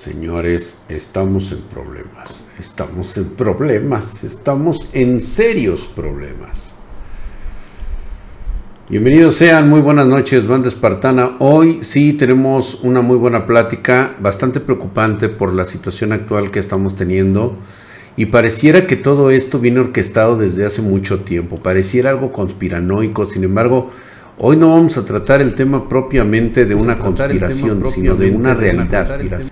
[0.00, 6.70] Señores, estamos en problemas, estamos en problemas, estamos en serios problemas.
[8.88, 11.36] Bienvenidos sean, muy buenas noches, banda espartana.
[11.38, 16.96] Hoy sí tenemos una muy buena plática, bastante preocupante por la situación actual que estamos
[16.96, 17.58] teniendo.
[18.16, 23.44] Y pareciera que todo esto viene orquestado desde hace mucho tiempo, pareciera algo conspiranoico, sin
[23.44, 23.90] embargo,
[24.38, 29.50] hoy no vamos a tratar el tema propiamente de una conspiración, sino de una realidad.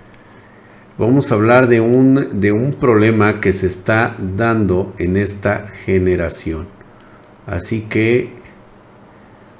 [0.99, 6.67] Vamos a hablar de un, de un problema que se está dando en esta generación.
[7.47, 8.33] Así que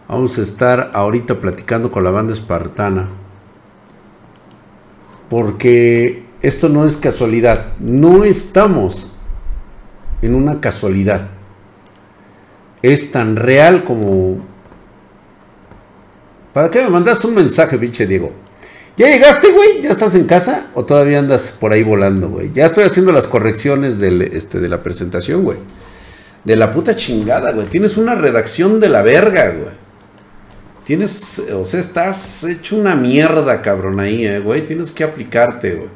[0.09, 3.07] vamos a estar ahorita platicando con la banda espartana.
[5.30, 7.71] Porque esto no es casualidad.
[7.80, 9.16] No estamos
[10.21, 11.30] en una casualidad.
[12.81, 14.45] Es tan real como...
[16.53, 18.48] ¿Para qué me mandas un mensaje, pinche Diego?
[18.99, 19.81] ¿Ya llegaste, güey?
[19.81, 20.67] ¿Ya estás en casa?
[20.73, 22.52] ¿O todavía andas por ahí volando, güey?
[22.52, 25.58] Ya estoy haciendo las correcciones del, este, de la presentación, güey.
[26.44, 27.67] De la puta chingada, güey.
[27.67, 29.73] Tienes una redacción de la verga, güey.
[30.83, 34.66] Tienes, o sea, estás hecho una mierda, cabrón, ahí, eh, güey.
[34.66, 35.89] Tienes que aplicarte, güey.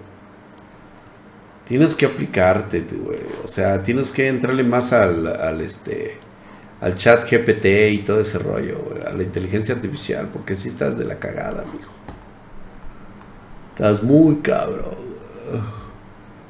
[1.66, 3.20] Tienes que aplicarte, güey.
[3.44, 6.20] O sea, tienes que entrarle más al, este
[6.80, 10.98] al chat GPT y todo ese rollo, güey, a la inteligencia artificial, porque si estás
[10.98, 12.03] de la cagada, mijo.
[13.76, 14.96] Estás muy cabrón.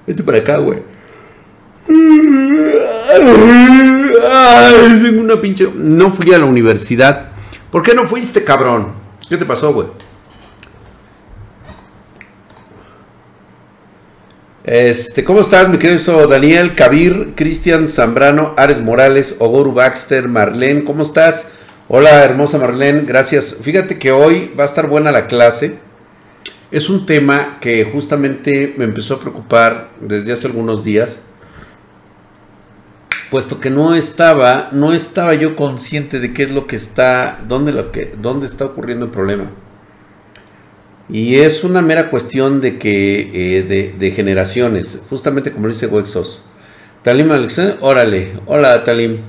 [0.05, 0.83] Vete para acá, güey.
[5.01, 5.69] Tengo una pinche.
[5.73, 7.31] No fui a la universidad.
[7.71, 8.93] ¿Por qué no fuiste, cabrón?
[9.29, 9.87] ¿Qué te pasó, güey?
[14.65, 20.85] Este, ¿cómo estás, mi querido Daniel, Kabir, Cristian Zambrano, Ares Morales, Ogoru Baxter, Marlene?
[20.85, 21.49] ¿Cómo estás?
[21.89, 23.57] Hola, hermosa Marlene, gracias.
[23.61, 25.79] Fíjate que hoy va a estar buena la clase.
[26.73, 31.21] Es un tema que justamente me empezó a preocupar desde hace algunos días,
[33.29, 37.73] puesto que no estaba, no estaba yo consciente de qué es lo que está, dónde,
[37.73, 39.51] lo que, dónde está ocurriendo el problema.
[41.09, 46.41] Y es una mera cuestión de que eh, de, generaciones, justamente como dice Wexos.
[47.03, 49.19] Talim Alexander, órale, hola Talim.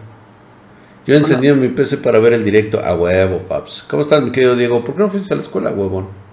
[1.06, 3.84] Yo he encendido mi PC para ver el directo a huevo, paps.
[3.86, 4.82] ¿Cómo estás, mi querido Diego?
[4.82, 6.23] ¿Por qué no fuiste a la escuela, huevón?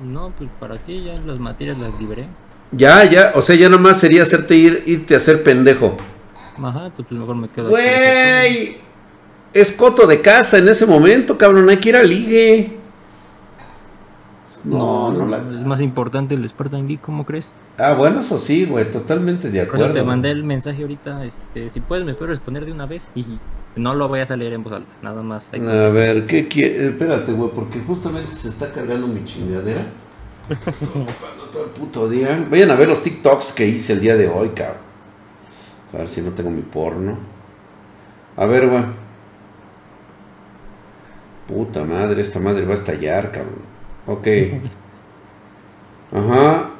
[0.00, 2.26] No, pues para qué, ya las materias las libré.
[2.72, 5.96] Ya, ya, o sea, ya nomás sería hacerte ir, irte a hacer pendejo.
[6.62, 8.76] Ajá, pues mejor me quedo Güey,
[9.52, 12.78] es coto de casa en ese momento, cabrón, hay que ir a ligue.
[14.64, 15.38] No, no, la...
[15.38, 17.50] Es más importante el Spartan Geek, ¿cómo crees?
[17.76, 19.92] Ah, bueno, eso sí, güey, totalmente de acuerdo.
[19.92, 23.24] te mandé el mensaje ahorita, este, si puedes me puedes responder de una vez y
[23.76, 25.50] no lo voy a salir en voz alta, nada más.
[25.52, 26.88] a ver, ¿qué quiere?
[26.88, 29.86] Espérate, güey, porque justamente se está cargando mi chingadera.
[31.52, 32.46] todo el puto día.
[32.50, 34.78] Vayan a ver los TikToks que hice el día de hoy, cabrón.
[35.92, 37.16] A ver si no tengo mi porno.
[38.36, 38.82] A ver, güey.
[41.46, 43.62] Puta madre, esta madre va a estallar, cabrón.
[44.06, 44.26] Ok.
[46.12, 46.73] Ajá.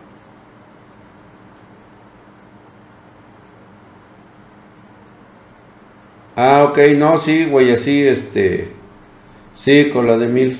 [6.36, 8.72] Ah, ok, no, sí, güey, así, este.
[9.54, 10.58] Sí, con la de mil.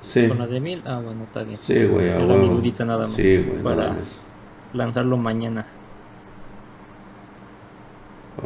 [0.00, 0.28] Sí.
[0.28, 1.58] Con la de mil, ah, bueno, está bien.
[1.60, 2.84] Sí, güey, ahora.
[2.84, 3.12] nada más.
[3.12, 3.96] Sí, güey, para
[4.72, 5.66] lanzarlo mañana.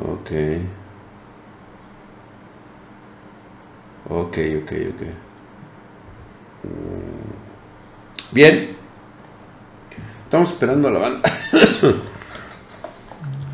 [0.01, 0.31] Ok.
[4.09, 5.03] Ok, ok, ok.
[6.65, 8.33] Mm.
[8.33, 8.77] Bien.
[10.25, 11.31] Estamos esperando a la banda.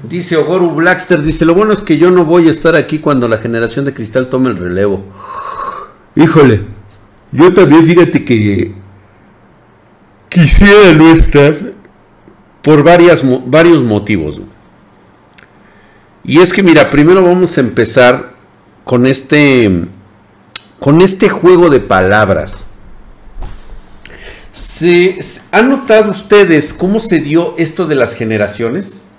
[0.03, 3.29] dice Ogoru Blackster, dice, lo bueno es que yo no voy a estar aquí cuando
[3.29, 5.05] la generación de cristal tome el relevo.
[6.17, 6.63] Híjole,
[7.33, 8.75] yo también fíjate que
[10.29, 11.55] quisiera no estar
[12.63, 14.41] por varias, varios motivos.
[16.25, 18.35] Y es que mira, primero vamos a empezar
[18.85, 19.87] con este,
[20.79, 22.67] con este juego de palabras.
[24.53, 25.19] ¿Se,
[25.53, 29.10] ¿Han notado ustedes cómo se dio esto de las generaciones?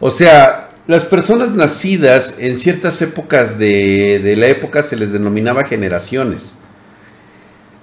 [0.00, 6.58] O sea, las personas nacidas en ciertas épocas de, la época se les denominaba generaciones.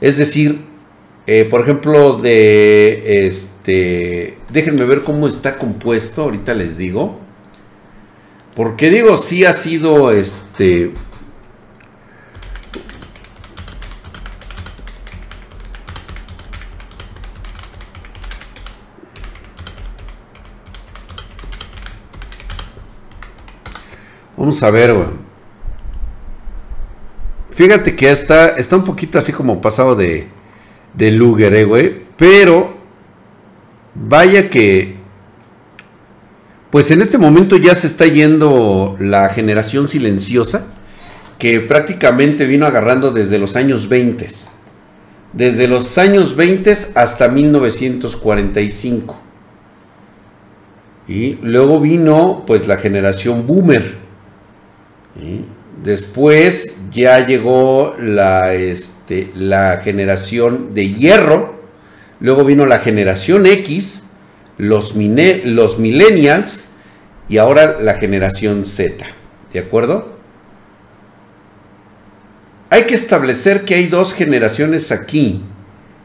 [0.01, 0.59] Es decir,
[1.27, 4.37] eh, por ejemplo, de este.
[4.51, 7.19] Déjenme ver cómo está compuesto, ahorita les digo.
[8.55, 10.91] Porque digo, sí ha sido este.
[24.41, 25.07] Vamos a ver, güey.
[27.51, 30.29] Fíjate que está, está un poquito así como pasado de,
[30.95, 32.05] de Luger, eh, güey.
[32.17, 32.75] Pero
[33.93, 34.95] vaya que,
[36.71, 40.65] pues en este momento ya se está yendo la generación silenciosa,
[41.37, 44.25] que prácticamente vino agarrando desde los años 20.
[45.33, 49.21] Desde los años 20 hasta 1945.
[51.07, 54.00] Y luego vino pues la generación boomer.
[55.83, 61.61] Después ya llegó la, este, la generación de hierro.
[62.19, 64.03] Luego vino la generación X,
[64.57, 66.69] los, los millennials
[67.27, 69.05] y ahora la generación Z.
[69.53, 70.17] ¿De acuerdo?
[72.69, 75.43] Hay que establecer que hay dos generaciones aquí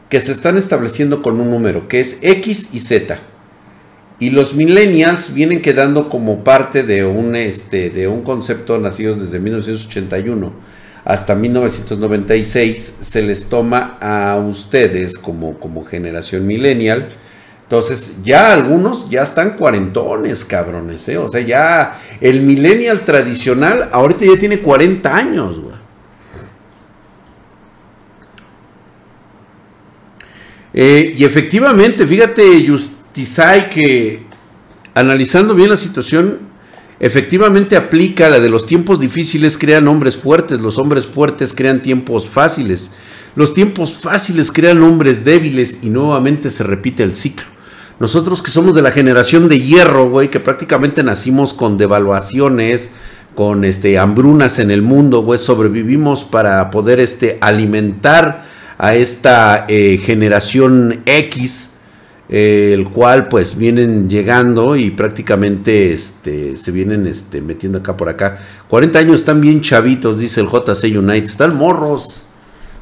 [0.09, 3.19] que se están estableciendo con un número, que es X y Z.
[4.19, 9.39] Y los millennials vienen quedando como parte de un, este, de un concepto nacidos desde
[9.39, 10.53] 1981
[11.05, 12.95] hasta 1996.
[12.99, 17.09] Se les toma a ustedes como, como generación millennial.
[17.61, 21.17] Entonces, ya algunos ya están cuarentones, cabrones, ¿eh?
[21.17, 25.75] O sea, ya el millennial tradicional ahorita ya tiene 40 años, güey.
[30.73, 34.21] Eh, y efectivamente, fíjate, Just Tisay que
[34.93, 36.37] analizando bien la situación,
[36.99, 42.29] efectivamente aplica la de los tiempos difíciles crean hombres fuertes, los hombres fuertes crean tiempos
[42.29, 42.91] fáciles,
[43.35, 47.47] los tiempos fáciles crean hombres débiles y nuevamente se repite el ciclo.
[47.99, 52.91] Nosotros que somos de la generación de hierro, güey, que prácticamente nacimos con devaluaciones,
[53.33, 58.45] con este hambrunas en el mundo, güey, sobrevivimos para poder este alimentar
[58.77, 61.76] a esta eh, generación X,
[62.29, 68.09] eh, el cual pues vienen llegando y prácticamente este, se vienen este, metiendo acá por
[68.09, 68.39] acá.
[68.67, 72.23] 40 años están bien chavitos, dice el JC United, están morros.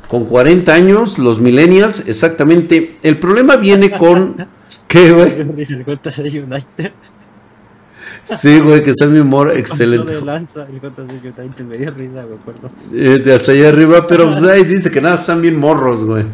[0.07, 2.97] Con 40 años, los millennials, exactamente.
[3.01, 4.47] El problema viene con...
[4.87, 5.43] ¿Qué, güey?
[5.55, 6.91] Dice el JC United.
[8.25, 10.15] Sí, güey, que está mi humor excelente.
[10.15, 12.71] De lanza, el JC me dio risa, me acuerdo.
[12.91, 16.25] Eh, hasta allá arriba, pero pues, ahí dice que nada, están bien morros, güey.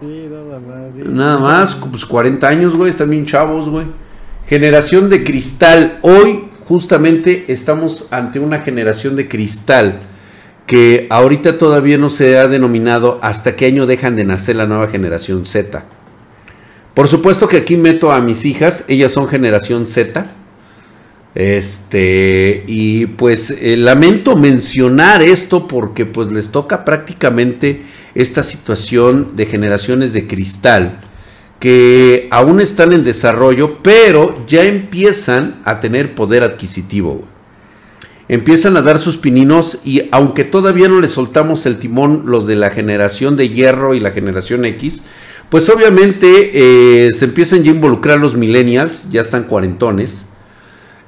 [0.00, 0.94] Sí, nada más.
[0.94, 3.86] Nada más, pues 40 años, güey, están bien chavos, güey.
[4.46, 5.98] Generación de cristal.
[6.02, 10.02] Hoy, justamente, estamos ante una generación de cristal
[10.66, 14.86] que ahorita todavía no se ha denominado hasta qué año dejan de nacer la nueva
[14.86, 15.84] generación Z.
[16.94, 20.30] Por supuesto que aquí meto a mis hijas, ellas son generación Z.
[21.34, 27.82] Este, y pues eh, lamento mencionar esto porque pues les toca prácticamente
[28.14, 31.00] esta situación de generaciones de cristal
[31.60, 37.24] que aún están en desarrollo, pero ya empiezan a tener poder adquisitivo.
[38.28, 42.56] Empiezan a dar sus pininos y aunque todavía no les soltamos el timón los de
[42.56, 45.02] la generación de hierro y la generación X,
[45.48, 46.50] pues obviamente
[47.06, 50.26] eh, se empiezan ya a involucrar los millennials, ya están cuarentones,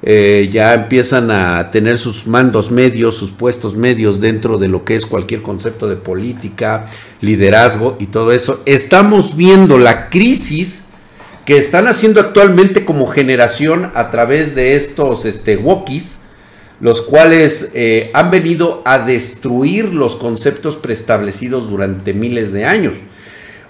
[0.03, 4.95] eh, ya empiezan a tener sus mandos medios, sus puestos medios dentro de lo que
[4.95, 6.87] es cualquier concepto de política,
[7.21, 8.61] liderazgo y todo eso.
[8.65, 10.85] Estamos viendo la crisis
[11.45, 16.19] que están haciendo actualmente como generación a través de estos este, wokis,
[16.79, 22.97] los cuales eh, han venido a destruir los conceptos preestablecidos durante miles de años.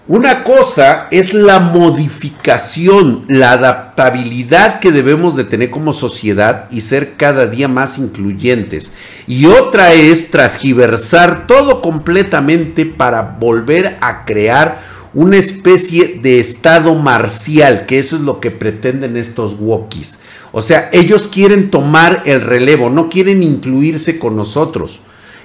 [0.07, 7.17] Una cosa es la modificación, la adaptabilidad que debemos de tener como sociedad y ser
[7.17, 8.91] cada día más incluyentes.
[9.27, 14.81] Y otra es transgiversar todo completamente para volver a crear
[15.13, 20.17] una especie de estado marcial, que eso es lo que pretenden estos wokis.
[20.51, 25.01] O sea, ellos quieren tomar el relevo, no quieren incluirse con nosotros,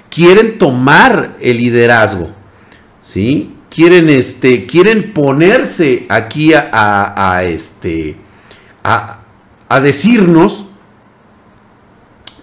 [0.09, 2.29] quieren tomar el liderazgo.
[3.01, 3.53] ¿Sí?
[3.69, 8.17] Quieren, este, quieren ponerse aquí a, este,
[8.83, 9.19] a,
[9.81, 10.65] decirnos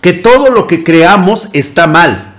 [0.00, 2.33] que todo lo que creamos está mal.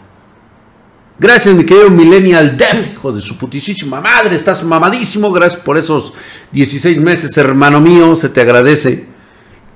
[1.18, 5.32] Gracias, mi querido Millennial Dev, hijo de su putísima madre, estás mamadísimo.
[5.32, 6.14] Gracias por esos
[6.52, 9.06] 16 meses, hermano mío, se te agradece.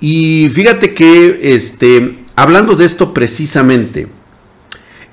[0.01, 4.09] Y fíjate que, este, hablando de esto precisamente,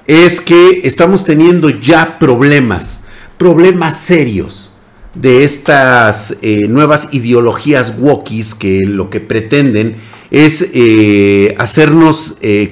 [0.07, 3.03] es que estamos teniendo ya problemas
[3.37, 4.73] problemas serios
[5.15, 9.97] de estas eh, nuevas ideologías wokis que lo que pretenden
[10.31, 12.69] es eh, hacernos eh,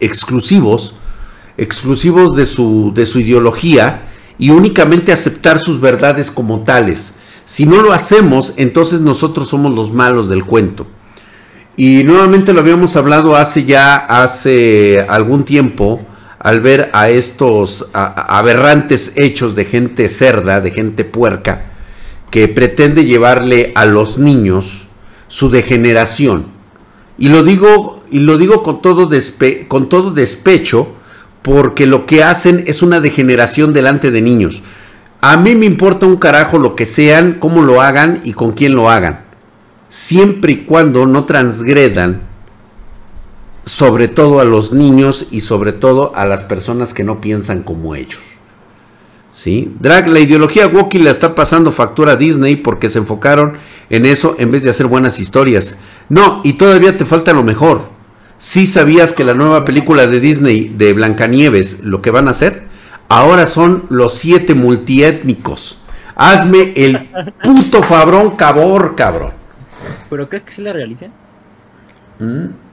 [0.00, 0.94] exclusivos,
[1.56, 4.04] exclusivos de su, de su ideología
[4.38, 7.14] y únicamente aceptar sus verdades como tales.
[7.44, 10.86] Si no lo hacemos, entonces nosotros somos los malos del cuento.
[11.76, 16.00] Y nuevamente lo habíamos hablado hace ya, hace algún tiempo,
[16.38, 21.72] al ver a estos aberrantes hechos de gente cerda, de gente puerca,
[22.30, 24.88] que pretende llevarle a los niños
[25.26, 26.46] su degeneración.
[27.18, 29.08] Y lo digo, y lo digo con, todo
[29.66, 30.94] con todo despecho,
[31.42, 34.62] porque lo que hacen es una degeneración delante de niños.
[35.20, 38.76] A mí me importa un carajo lo que sean, cómo lo hagan y con quién
[38.76, 39.24] lo hagan.
[39.88, 42.27] Siempre y cuando no transgredan
[43.68, 47.94] sobre todo a los niños y sobre todo a las personas que no piensan como
[47.94, 48.18] ellos.
[49.30, 49.74] ¿Sí?
[49.78, 53.58] Drag, la ideología Wookiee la está pasando factura a Disney porque se enfocaron
[53.90, 55.76] en eso en vez de hacer buenas historias.
[56.08, 57.90] No, y todavía te falta lo mejor.
[58.38, 62.62] Si sabías que la nueva película de Disney de Blancanieves, lo que van a hacer,
[63.10, 65.78] ahora son los siete multiétnicos.
[66.16, 67.10] Hazme el
[67.42, 69.32] puto fabrón cabor, cabrón.
[70.08, 71.12] ¿Pero crees que sí la realicen?
[72.18, 72.67] ¿Mm?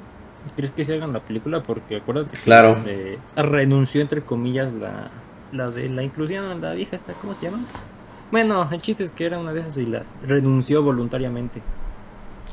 [0.55, 1.61] ¿Crees que se hagan la película?
[1.61, 2.83] Porque acuérdate claro.
[2.83, 5.11] que renunció, entre comillas, la,
[5.51, 7.59] la de la inclusión, la vieja esta, ¿cómo se llama?
[8.31, 11.61] Bueno, el chiste es que era una de esas y las renunció voluntariamente.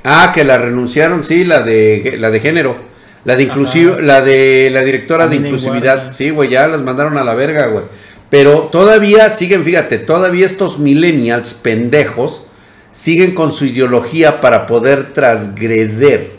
[0.05, 2.77] Ah, que la renunciaron, sí, la de la de género.
[3.25, 6.11] La de inclusivo, la de la directora de inclusividad.
[6.11, 7.85] Sí, güey, ya las mandaron a la verga, güey.
[8.31, 12.47] Pero todavía siguen, fíjate, todavía estos millennials pendejos
[12.91, 16.32] siguen con su ideología para poder transgreder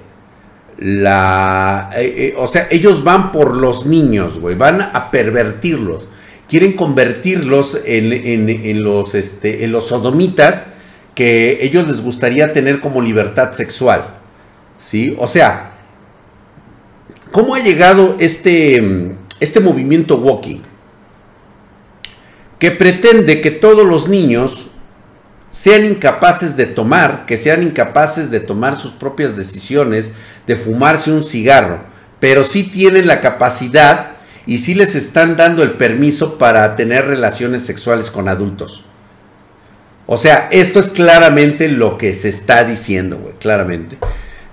[0.78, 1.90] la...
[1.96, 6.10] Eh, eh, o sea, ellos van por los niños, güey, van a pervertirlos.
[6.48, 10.68] Quieren convertirlos en, los, este, en los sodomitas
[11.16, 14.20] que ellos les gustaría tener como libertad sexual.
[14.78, 15.16] ¿Sí?
[15.18, 15.78] O sea,
[17.32, 20.60] ¿cómo ha llegado este, este movimiento walking?
[22.60, 24.70] Que pretende que todos los niños
[25.54, 30.12] sean incapaces de tomar, que sean incapaces de tomar sus propias decisiones,
[30.48, 31.84] de fumarse un cigarro,
[32.20, 34.14] pero sí tienen la capacidad
[34.48, 38.86] y sí les están dando el permiso para tener relaciones sexuales con adultos.
[40.08, 44.00] O sea, esto es claramente lo que se está diciendo, güey, claramente.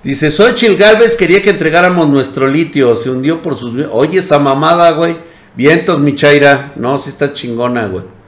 [0.03, 3.87] Dice, Xochitl Galvez quería que entregáramos nuestro litio, se hundió por sus...
[3.91, 5.17] Oye, esa mamada, güey.
[5.57, 6.75] Vientos, mi chaira.
[6.77, 8.20] No, si está chingona, güey.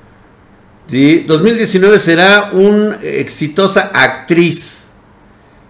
[0.88, 4.90] 2019 será una exitosa actriz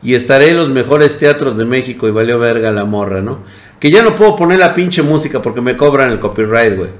[0.03, 3.41] y estaré en los mejores teatros de México y valió verga la morra, ¿no?
[3.79, 6.91] Que ya no puedo poner la pinche música porque me cobran el copyright, güey.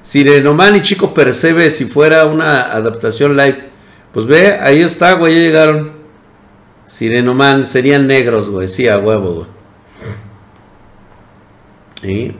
[0.00, 3.70] Sirenoman y Chico Percebe si fuera una adaptación live.
[4.12, 5.92] Pues ve, ahí está, güey, ya llegaron.
[6.84, 9.46] Sirenoman, serían negros, güey, sí, a huevo,
[12.02, 12.36] güey.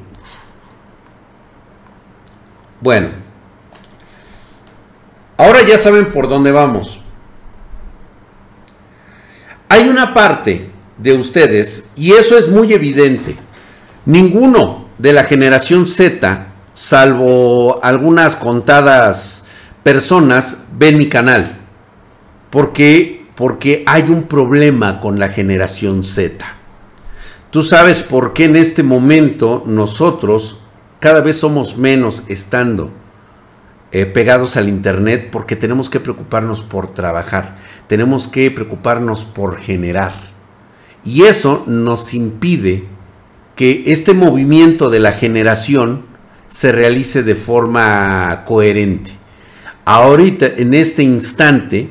[2.81, 3.26] Bueno.
[5.39, 7.01] Ahora ya saben por dónde vamos.
[9.69, 13.37] Hay una parte de ustedes, y eso es muy evidente,
[14.07, 19.45] ninguno de la generación Z, salvo algunas contadas
[19.83, 21.59] personas, ven mi canal.
[22.51, 23.27] ¿Por qué?
[23.35, 26.45] Porque hay un problema con la generación Z.
[27.51, 30.61] Tú sabes por qué en este momento nosotros
[30.99, 32.91] cada vez somos menos estando
[33.99, 40.13] eh, pegados al Internet porque tenemos que preocuparnos por trabajar, tenemos que preocuparnos por generar.
[41.03, 42.85] Y eso nos impide
[43.55, 46.05] que este movimiento de la generación
[46.47, 49.13] se realice de forma coherente.
[49.87, 51.89] Ahorita, en este instante,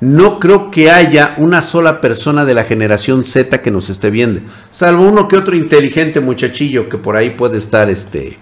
[0.00, 4.42] no creo que haya una sola persona de la generación Z que nos esté viendo,
[4.68, 8.36] salvo uno que otro inteligente muchachillo que por ahí puede estar este,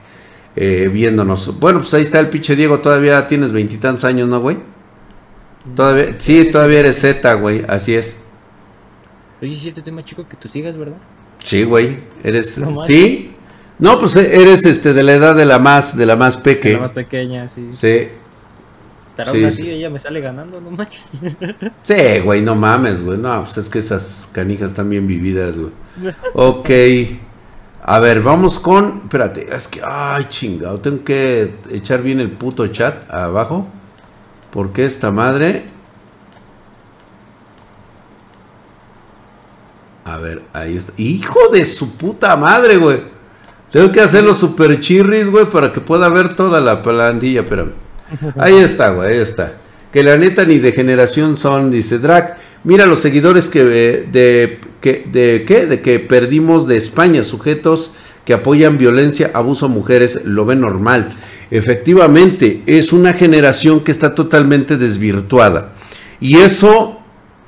[0.61, 1.61] eh, viéndonos.
[1.61, 4.57] Bueno, pues ahí está el pinche Diego, todavía tienes veintitantos años, ¿no, güey?
[5.77, 8.17] Todavía, sí, todavía eres Z, güey, así es.
[9.41, 10.97] Oye, es cierto, tema chico que tú sigas, ¿verdad?
[11.45, 13.37] Sí, güey, eres, ¿sí?
[13.79, 16.75] No, pues eh, eres este de la edad de la más, de la más pequeña.
[16.75, 17.69] la más pequeña, sí.
[17.73, 18.09] Sí.
[19.17, 21.03] Pero sí, así ella me sale ganando, no manches.
[21.83, 23.19] Sí, güey, no mames, güey.
[23.19, 25.73] No, pues es que esas canijas están bien vividas, güey.
[26.35, 26.71] Ok.
[27.90, 29.00] A ver, vamos con.
[29.04, 29.80] Espérate, es que.
[29.83, 30.78] Ay, chingado.
[30.78, 33.66] Tengo que echar bien el puto chat abajo.
[34.50, 35.64] Porque esta madre.
[40.04, 40.92] A ver, ahí está.
[40.99, 43.00] Hijo de su puta madre, güey.
[43.71, 47.40] Tengo que hacer los super chirris, güey, para que pueda ver toda la plantilla.
[47.40, 47.73] Espérame.
[48.37, 49.54] Ahí está, güey, ahí está.
[49.90, 52.37] Que la neta ni de generación son, dice Drac.
[52.64, 55.66] Mira los seguidores que eh, de, de, ¿qué?
[55.66, 57.94] de que perdimos de España, sujetos
[58.25, 61.16] que apoyan violencia, abuso a mujeres, lo ven normal.
[61.50, 65.73] Efectivamente, es una generación que está totalmente desvirtuada.
[66.20, 67.00] Y eso,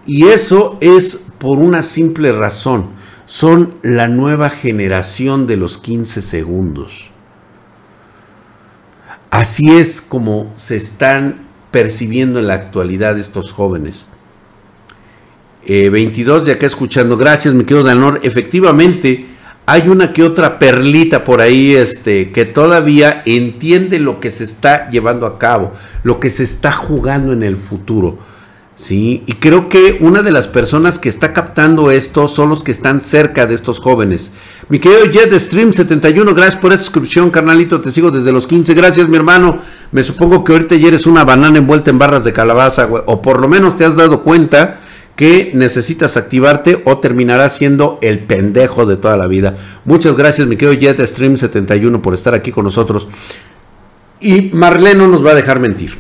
[0.07, 2.93] y eso es por una simple razón.
[3.27, 7.11] Son la nueva generación de los 15 segundos.
[9.31, 14.09] Así es como se están percibiendo en la actualidad estos jóvenes.
[15.67, 19.27] 22 eh, de acá escuchando, gracias mi querido Danor, efectivamente
[19.67, 24.91] hay una que otra perlita por ahí este, que todavía entiende lo que se está
[24.91, 28.19] llevando a cabo, lo que se está jugando en el futuro.
[28.75, 32.71] Sí, y creo que una de las personas que está captando esto son los que
[32.71, 34.33] están cerca de estos jóvenes.
[34.71, 37.81] Mi querido Jet Stream 71, gracias por esa suscripción, carnalito.
[37.83, 38.73] Te sigo desde los 15.
[38.73, 39.59] Gracias, mi hermano.
[39.93, 43.39] Me supongo que ahorita ya eres una banana envuelta en barras de calabaza, O por
[43.39, 44.81] lo menos te has dado cuenta
[45.21, 49.55] que necesitas activarte o terminarás siendo el pendejo de toda la vida.
[49.85, 53.07] Muchas gracias, mi querido Jet Stream 71, por estar aquí con nosotros.
[54.19, 55.99] Y Marlene no nos va a dejar mentir.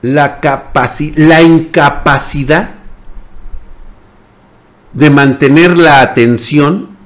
[0.00, 0.40] la,
[1.16, 2.70] la incapacidad
[4.94, 6.96] de mantener la atención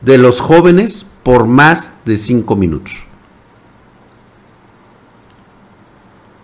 [0.00, 3.05] de los jóvenes por más de cinco minutos.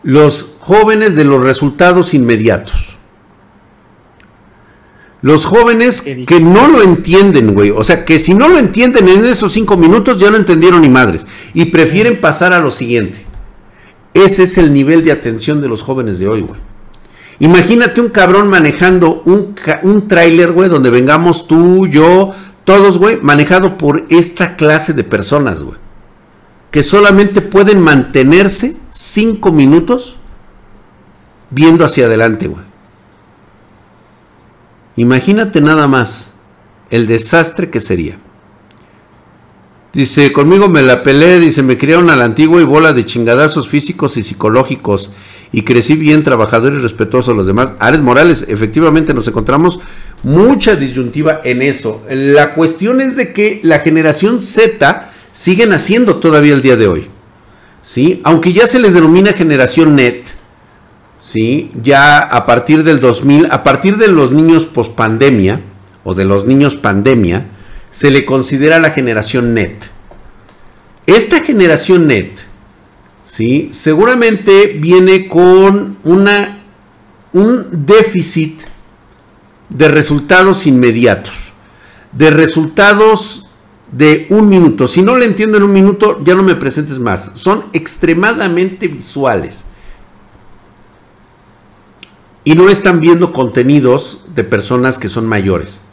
[0.03, 2.97] Los jóvenes de los resultados inmediatos.
[5.21, 7.71] Los jóvenes que no lo entienden, güey.
[7.71, 10.89] O sea, que si no lo entienden en esos cinco minutos ya no entendieron ni
[10.89, 11.29] madres.
[11.55, 13.25] Y prefieren pasar a lo siguiente.
[14.15, 16.61] Ese es el nivel de atención de los jóvenes de hoy, güey.
[17.39, 22.33] Imagínate un cabrón manejando un, un tráiler, güey, donde vengamos tú, yo,
[22.65, 25.79] todos, güey, manejado por esta clase de personas, güey.
[26.73, 30.17] Que solamente pueden mantenerse cinco minutos
[31.51, 32.51] viendo hacia adelante.
[34.97, 36.35] Imagínate nada más
[36.91, 38.19] el desastre que sería.
[39.93, 43.69] Dice, conmigo me la peleé, dice, me criaron a la antigua y bola de chingadazos
[43.69, 45.13] físicos y psicológicos.
[45.53, 47.75] Y crecí bien, trabajador y respetuoso a los demás.
[47.79, 49.81] Ares Morales, efectivamente nos encontramos
[50.23, 52.03] mucha disyuntiva en eso.
[52.09, 57.11] La cuestión es de que la generación Z siguen haciendo todavía el día de hoy.
[57.83, 58.21] ¿Sí?
[58.23, 60.29] Aunque ya se le denomina generación net.
[61.19, 61.71] ¿Sí?
[61.83, 65.63] Ya a partir del 2000, a partir de los niños post pandemia
[66.05, 67.47] o de los niños pandemia,
[67.91, 69.91] se le considera la generación net.
[71.07, 72.39] Esta generación net,
[73.25, 73.69] ¿sí?
[73.73, 76.63] seguramente viene con una,
[77.33, 78.63] un déficit
[79.69, 81.53] de resultados inmediatos,
[82.13, 83.52] de resultados
[83.93, 84.87] de un minuto.
[84.89, 87.33] Si no lo entiendo en un minuto, ya no me presentes más.
[87.35, 89.67] Son extremadamente visuales.
[92.45, 95.85] Y no están viendo contenidos de personas que son mayores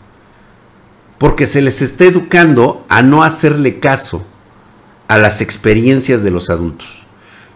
[1.19, 4.25] porque se les está educando a no hacerle caso
[5.07, 7.03] a las experiencias de los adultos.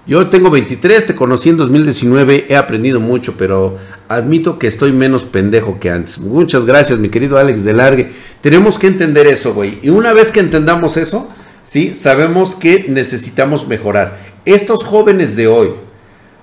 [0.05, 3.77] Yo tengo 23, te conocí en 2019, he aprendido mucho, pero
[4.09, 6.17] admito que estoy menos pendejo que antes.
[6.17, 8.11] Muchas gracias, mi querido Alex de Largue.
[8.41, 9.79] Tenemos que entender eso, güey.
[9.81, 11.29] Y una vez que entendamos eso,
[11.61, 14.19] sí, sabemos que necesitamos mejorar.
[14.43, 15.69] Estos jóvenes de hoy,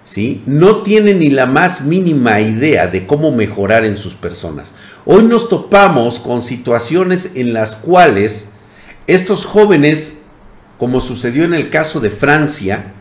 [0.04, 4.74] sí, no tienen ni la más mínima idea de cómo mejorar en sus personas.
[5.04, 8.52] Hoy nos topamos con situaciones en las cuales
[9.06, 10.20] estos jóvenes,
[10.78, 12.94] como sucedió en el caso de Francia,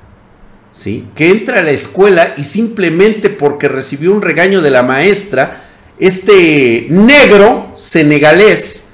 [0.71, 1.07] ¿sí?
[1.15, 5.63] que entra a la escuela y simplemente porque recibió un regaño de la maestra,
[5.99, 8.85] este negro senegalés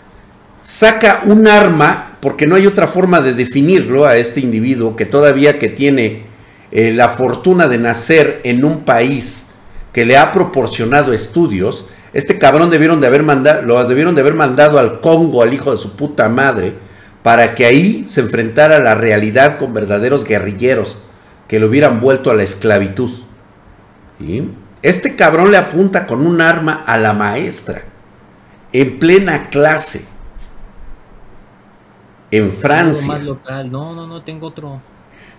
[0.63, 5.59] saca un arma, porque no hay otra forma de definirlo a este individuo que todavía
[5.59, 6.23] que tiene
[6.71, 9.51] eh, la fortuna de nacer en un país
[9.93, 14.33] que le ha proporcionado estudios, este cabrón debieron de haber mandado, lo debieron de haber
[14.33, 16.73] mandado al Congo, al hijo de su puta madre,
[17.21, 20.99] para que ahí se enfrentara a la realidad con verdaderos guerrilleros
[21.47, 23.11] que lo hubieran vuelto a la esclavitud.
[24.81, 27.83] Este cabrón le apunta con un arma a la maestra
[28.71, 30.05] en plena clase
[32.31, 33.17] en Francia.
[33.69, 34.81] No, no, no, tengo otro.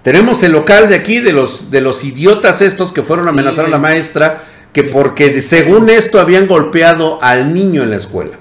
[0.03, 3.67] Tenemos el local de aquí de los de los idiotas estos que fueron a amenazar
[3.67, 4.43] a la maestra
[4.73, 8.39] que porque según esto habían golpeado al niño en la escuela.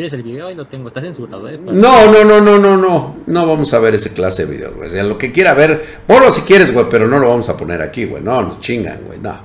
[0.00, 0.46] ¿Quieres el video?
[0.46, 1.46] Ahí lo tengo, está censurado.
[1.46, 1.60] ¿eh?
[1.62, 3.16] No, no, no, no, no, no.
[3.26, 4.88] No vamos a ver ese clase de videos, güey.
[4.88, 7.56] O sea, lo que quiera ver, ponlo si quieres, güey, pero no lo vamos a
[7.58, 8.22] poner aquí, güey.
[8.22, 9.38] No, nos chingan, güey, no.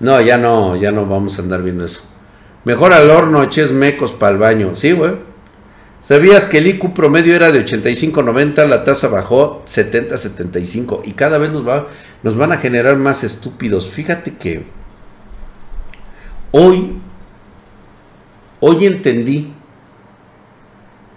[0.00, 2.02] No, ya no, ya no vamos a andar viendo eso.
[2.64, 4.74] Mejor al horno eches mecos para el baño.
[4.74, 5.12] Sí, güey.
[6.04, 8.68] ¿Sabías que el IQ promedio era de 85-90?
[8.68, 11.86] La tasa bajó 70-75 y cada vez nos, va,
[12.22, 13.88] nos van a generar más estúpidos.
[13.88, 14.66] Fíjate que
[16.52, 17.00] Hoy,
[18.60, 19.54] hoy entendí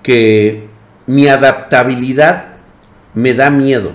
[0.04, 0.68] que
[1.08, 2.54] mi adaptabilidad
[3.14, 3.92] me da miedo.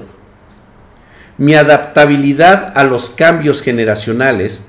[1.36, 4.64] Mi adaptabilidad a los cambios generacionales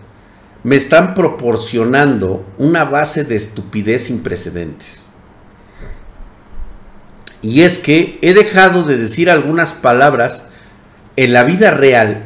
[0.63, 5.07] me están proporcionando una base de estupidez sin precedentes.
[7.41, 10.51] Y es que he dejado de decir algunas palabras
[11.15, 12.25] en la vida real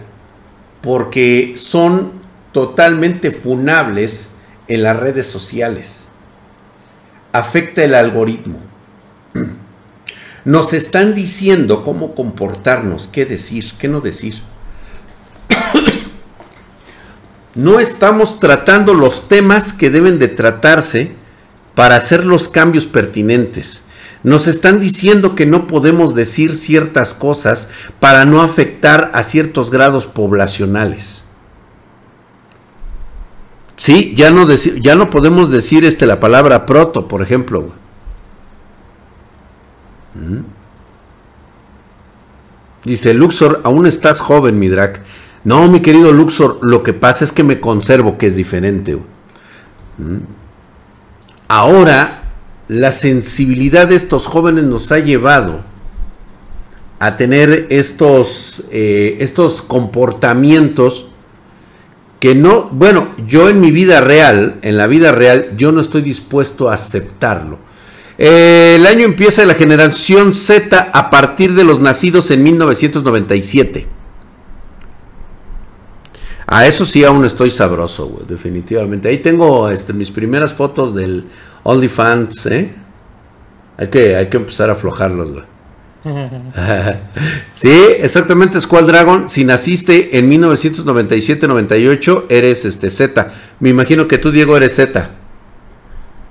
[0.81, 4.31] porque son totalmente funables
[4.67, 6.07] en las redes sociales.
[7.31, 8.72] Afecta el algoritmo.
[10.45, 14.41] Nos están diciendo cómo comportarnos, qué decir, qué no decir.
[17.55, 21.11] No estamos tratando los temas que deben de tratarse
[21.75, 23.83] para hacer los cambios pertinentes.
[24.23, 30.07] Nos están diciendo que no podemos decir ciertas cosas para no afectar a ciertos grados
[30.07, 31.25] poblacionales.
[33.75, 37.73] Sí, ya no, ya no podemos decir este, la palabra proto, por ejemplo.
[42.83, 45.01] Dice Luxor, aún estás joven, mi drag.
[45.43, 48.97] No, mi querido Luxor, lo que pasa es que me conservo, que es diferente.
[51.47, 52.23] Ahora,
[52.67, 55.63] la sensibilidad de estos jóvenes nos ha llevado
[56.99, 61.07] a tener estos, eh, estos comportamientos
[62.21, 66.01] que no, bueno, yo en mi vida real, en la vida real, yo no estoy
[66.01, 67.59] dispuesto a aceptarlo.
[68.17, 73.87] Eh, el año empieza la generación Z a partir de los nacidos en 1997.
[76.45, 79.09] A eso sí aún estoy sabroso, definitivamente.
[79.09, 81.25] Ahí tengo este, mis primeras fotos del
[81.63, 82.75] OnlyFans, ¿eh?
[83.77, 85.43] Hay que, hay que empezar a aflojarlos, güey.
[87.49, 89.29] sí, exactamente, Squall Dragon.
[89.29, 93.31] Si naciste en 1997-98, eres este Z.
[93.59, 95.11] Me imagino que tú, Diego, eres Z.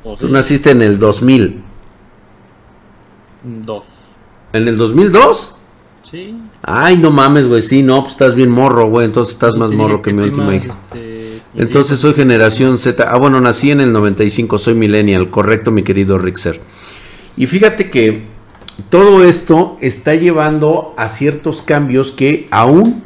[0.05, 1.72] Oh, tú naciste en el 2000.
[3.43, 3.85] Dos.
[4.53, 5.59] ¿En el 2002?
[6.11, 6.37] Sí.
[6.63, 7.63] Ay, no mames, güey.
[7.63, 9.07] Sí, no, pues estás bien morro, güey.
[9.07, 10.79] Entonces estás más morro que mi última hija.
[10.93, 13.05] Este, Entonces soy generación Z.
[13.09, 15.31] Ah, bueno, nací en el 95, soy millennial.
[15.31, 16.61] Correcto, mi querido Rixer.
[17.37, 18.27] Y fíjate que
[18.91, 23.03] todo esto está llevando a ciertos cambios que aún,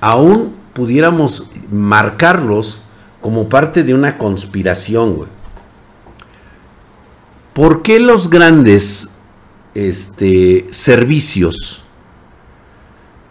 [0.00, 2.82] aún pudiéramos marcarlos
[3.22, 5.28] como parte de una conspiración, güey.
[7.54, 9.15] ¿Por qué los grandes
[9.76, 11.84] este, servicios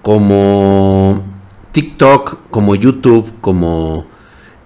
[0.01, 1.23] como
[1.71, 4.05] TikTok, como YouTube, como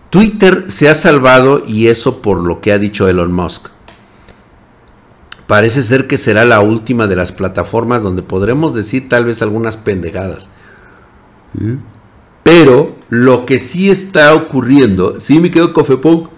[0.09, 3.69] Twitter se ha salvado y eso por lo que ha dicho Elon Musk?
[5.49, 9.77] parece ser que será la última de las plataformas donde podremos decir tal vez algunas
[9.77, 10.51] pendejadas.
[12.43, 16.29] Pero lo que sí está ocurriendo, sí me quedo Cofepong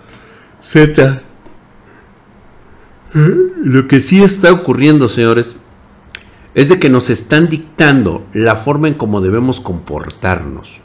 [0.61, 1.23] Z.
[3.13, 5.57] Lo que sí está ocurriendo, señores,
[6.53, 10.79] es de que nos están dictando la forma en cómo debemos comportarnos.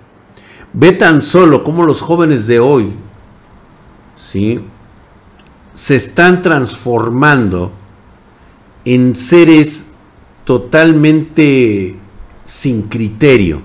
[0.73, 2.95] Ve tan solo como los jóvenes de hoy,
[4.15, 4.61] ¿sí?
[5.75, 7.73] Se están transformando
[8.85, 9.95] en seres
[10.45, 11.99] totalmente
[12.45, 13.61] sin criterio,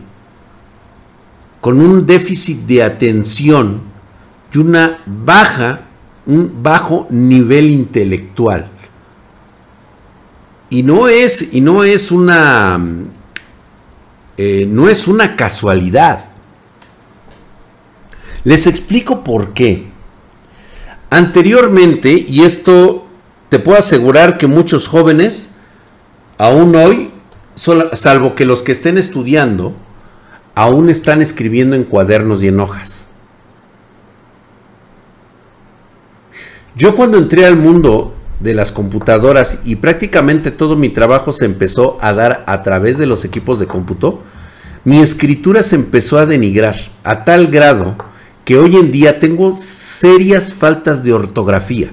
[1.61, 3.81] con un déficit de atención
[4.51, 5.81] y una baja,
[6.25, 8.69] un bajo nivel intelectual.
[10.69, 12.79] Y no es, y no es una,
[14.37, 16.29] eh, no es una casualidad.
[18.43, 19.89] Les explico por qué.
[21.09, 23.05] Anteriormente, y esto
[23.49, 25.55] te puedo asegurar que muchos jóvenes,
[26.37, 27.11] aún hoy,
[27.55, 29.75] salvo que los que estén estudiando,
[30.55, 33.00] aún están escribiendo en cuadernos y en hojas.
[36.81, 41.99] Yo cuando entré al mundo de las computadoras y prácticamente todo mi trabajo se empezó
[42.01, 44.23] a dar a través de los equipos de cómputo,
[44.83, 47.97] mi escritura se empezó a denigrar a tal grado
[48.45, 51.91] que hoy en día tengo serias faltas de ortografía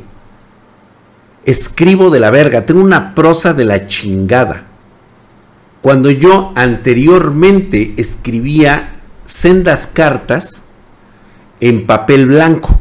[1.44, 4.66] escribo de la verga, tengo una prosa de la chingada.
[5.82, 8.92] Cuando yo anteriormente escribía
[9.24, 10.64] sendas cartas
[11.60, 12.78] en papel blanco.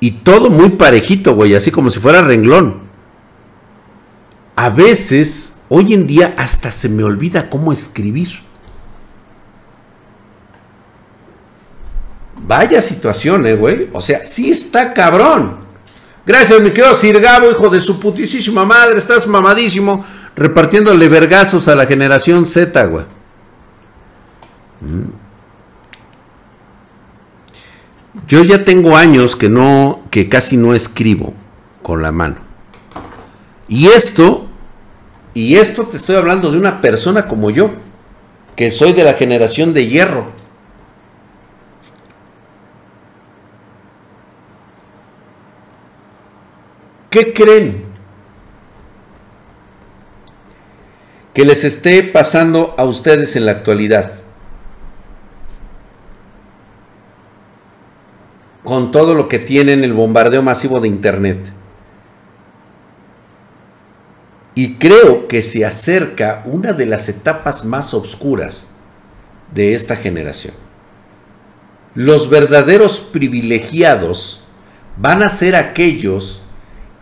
[0.00, 2.88] Y todo muy parejito, güey, así como si fuera renglón.
[4.56, 8.28] A veces, hoy en día, hasta se me olvida cómo escribir.
[12.36, 13.90] Vaya situación, eh, güey.
[13.92, 15.58] O sea, sí está cabrón.
[16.24, 18.98] Gracias, mi querido Sir Gabo, hijo de su putísima madre.
[18.98, 20.04] Estás mamadísimo
[20.36, 23.04] repartiéndole vergazos a la generación Z, güey.
[24.80, 25.27] Mm.
[28.28, 31.34] Yo ya tengo años que no, que casi no escribo
[31.82, 32.36] con la mano.
[33.66, 34.46] Y esto,
[35.34, 37.70] y esto te estoy hablando de una persona como yo,
[38.54, 40.26] que soy de la generación de hierro.
[47.10, 47.88] ¿Qué creen?
[51.38, 54.10] que les esté pasando a ustedes en la actualidad.
[58.68, 61.54] Con todo lo que tienen el bombardeo masivo de Internet.
[64.54, 68.68] Y creo que se acerca una de las etapas más oscuras
[69.54, 70.52] de esta generación.
[71.94, 74.42] Los verdaderos privilegiados
[74.98, 76.42] van a ser aquellos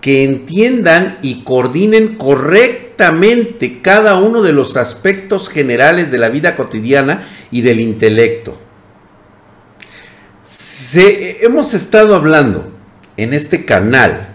[0.01, 7.27] que entiendan y coordinen correctamente cada uno de los aspectos generales de la vida cotidiana
[7.51, 8.66] y del intelecto.
[11.41, 12.73] Hemos estado hablando
[13.17, 14.35] en este canal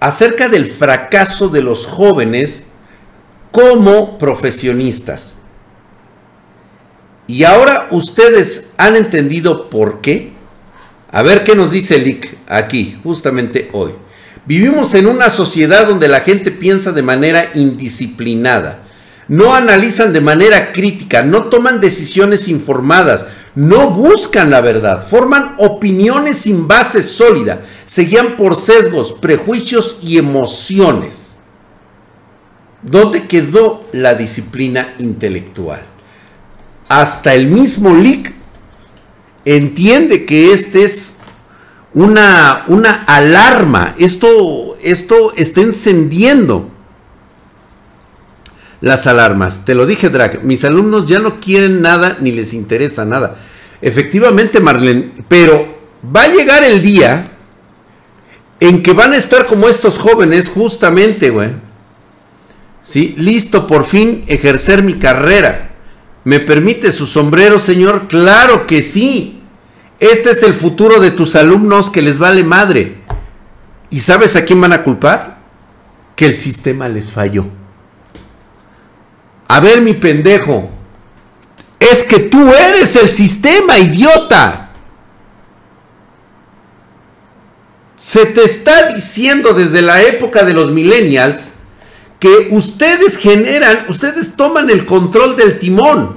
[0.00, 2.68] acerca del fracaso de los jóvenes
[3.50, 5.36] como profesionistas.
[7.26, 10.32] Y ahora ustedes han entendido por qué.
[11.10, 13.92] A ver qué nos dice Lick aquí, justamente hoy.
[14.46, 18.82] Vivimos en una sociedad donde la gente piensa de manera indisciplinada.
[19.28, 26.38] No analizan de manera crítica, no toman decisiones informadas, no buscan la verdad, forman opiniones
[26.38, 31.38] sin base sólida se guían por sesgos, prejuicios y emociones.
[32.82, 35.80] ¿Dónde quedó la disciplina intelectual?
[36.90, 38.34] Hasta el mismo Lick
[39.46, 41.20] entiende que este es
[41.94, 43.94] una, una alarma.
[43.98, 46.70] Esto, esto está encendiendo
[48.80, 49.64] las alarmas.
[49.64, 50.44] Te lo dije, Drag.
[50.44, 53.36] Mis alumnos ya no quieren nada ni les interesa nada.
[53.80, 55.78] Efectivamente, Marlene, pero
[56.14, 57.32] va a llegar el día
[58.60, 61.50] en que van a estar como estos jóvenes justamente, güey.
[62.82, 63.14] ¿Sí?
[63.18, 65.70] Listo por fin ejercer mi carrera.
[66.24, 68.08] ¿Me permite su sombrero, señor?
[68.08, 69.42] Claro que sí.
[70.00, 72.98] Este es el futuro de tus alumnos que les vale madre.
[73.90, 75.38] ¿Y sabes a quién van a culpar?
[76.14, 77.46] Que el sistema les falló.
[79.48, 80.70] A ver, mi pendejo.
[81.80, 84.70] Es que tú eres el sistema, idiota.
[87.96, 91.48] Se te está diciendo desde la época de los millennials
[92.20, 96.16] que ustedes generan, ustedes toman el control del timón.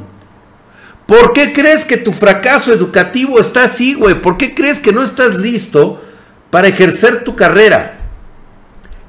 [1.06, 4.22] ¿Por qué crees que tu fracaso educativo está así, güey?
[4.22, 6.02] ¿Por qué crees que no estás listo
[6.50, 8.00] para ejercer tu carrera?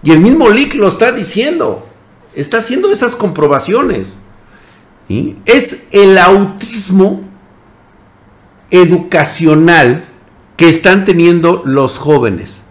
[0.02, 1.88] Y el mismo Lick lo está diciendo.
[2.34, 4.18] Está haciendo esas comprobaciones.
[5.44, 7.28] Es el autismo
[8.70, 10.06] educacional
[10.56, 12.64] que están teniendo los jóvenes.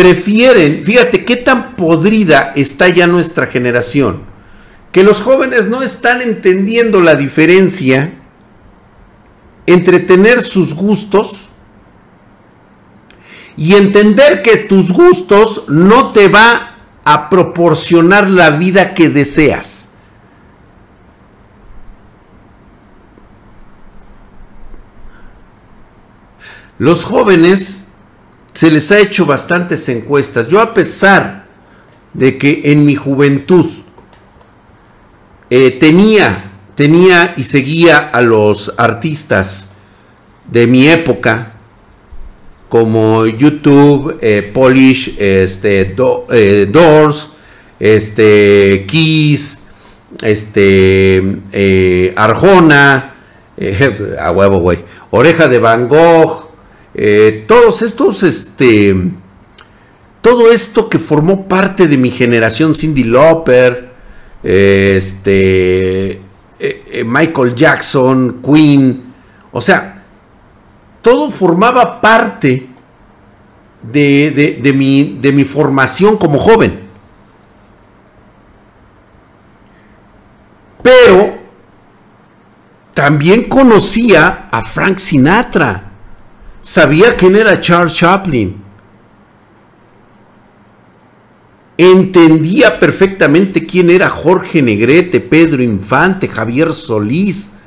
[0.00, 4.22] prefieren, fíjate qué tan podrida está ya nuestra generación,
[4.92, 8.14] que los jóvenes no están entendiendo la diferencia
[9.66, 11.49] entre tener sus gustos
[13.60, 19.90] y entender que tus gustos no te va a proporcionar la vida que deseas.
[26.78, 27.88] Los jóvenes
[28.54, 30.48] se les ha hecho bastantes encuestas.
[30.48, 31.44] Yo a pesar
[32.14, 33.66] de que en mi juventud
[35.50, 39.72] eh, tenía, tenía y seguía a los artistas
[40.50, 41.59] de mi época,
[42.70, 45.94] como YouTube, eh, Polish, este,
[46.30, 47.32] eh, Doors,
[47.78, 49.58] este, Kiss,
[50.22, 51.42] este,
[52.16, 53.16] Arjona,
[54.18, 54.78] a huevo, güey,
[55.10, 56.50] Oreja de Van Gogh,
[56.94, 58.94] eh, todos estos, este,
[60.20, 63.90] todo esto que formó parte de mi generación, Cindy Lauper,
[64.42, 66.20] este, eh,
[66.58, 69.14] eh, Michael Jackson, Queen,
[69.52, 69.99] o sea,
[71.02, 72.68] todo formaba parte
[73.82, 76.88] de, mi, mi formación como joven.
[80.82, 81.38] Pero
[82.94, 85.90] también conocía a Frank Sinatra
[86.60, 88.62] Sabía quién era Charles Chaplin.
[91.78, 97.59] Entendía perfectamente quién era Jorge Negrete, Pedro Infante, Javier Solís,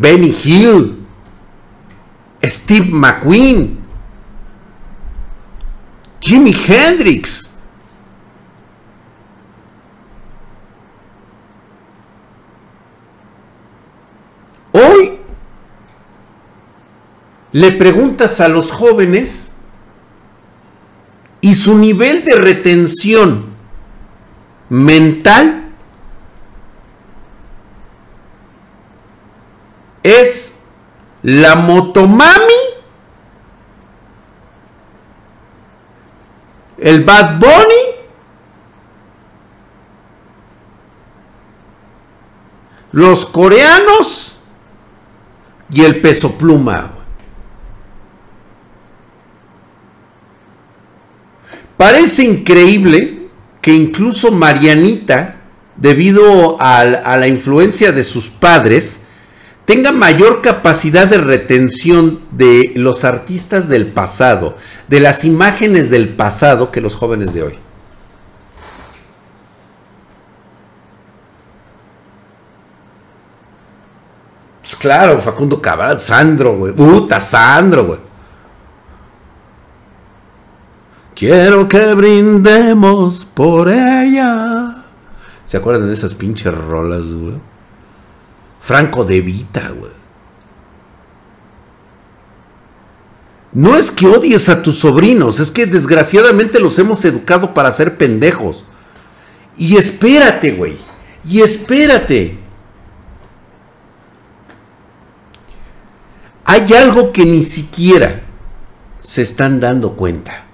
[0.00, 0.96] Benny Hill,
[2.42, 3.76] Steve McQueen,
[6.18, 7.50] Jimi Hendrix.
[14.72, 15.18] Hoy
[17.52, 19.52] le preguntas a los jóvenes
[21.42, 23.50] y su nivel de retención
[24.70, 25.69] mental
[30.02, 30.60] es
[31.22, 32.70] la motomami
[36.80, 37.84] el Bad Bunny,
[42.92, 44.38] los coreanos
[45.70, 46.94] y el peso pluma.
[51.76, 53.28] Parece increíble
[53.60, 55.36] que incluso Marianita,
[55.76, 59.06] debido a, la influencia de sus padres,
[59.64, 64.56] tenga mayor capacidad de retención de los artistas del pasado,
[64.88, 67.58] de las imágenes del pasado que los jóvenes de hoy.
[74.60, 76.72] Pues claro, Facundo Cabral, Sandro, güey.
[76.72, 77.98] Puta, Sandro, güey.
[81.14, 84.84] Quiero que brindemos por ella.
[85.44, 87.49] ¿Se acuerdan de esas pinches rolas, güey?
[88.60, 90.00] Franco de Vita, güey.
[93.52, 97.96] No es que odies a tus sobrinos, es que desgraciadamente los hemos educado para ser
[97.96, 98.64] pendejos.
[99.56, 100.76] Y espérate, güey.
[101.28, 102.38] Y espérate.
[106.44, 108.22] Hay algo que ni siquiera
[109.00, 110.49] se están dando cuenta.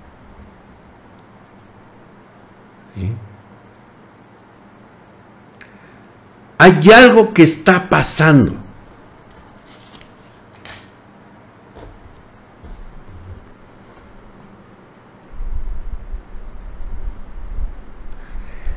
[6.58, 8.66] Hay algo que está pasando.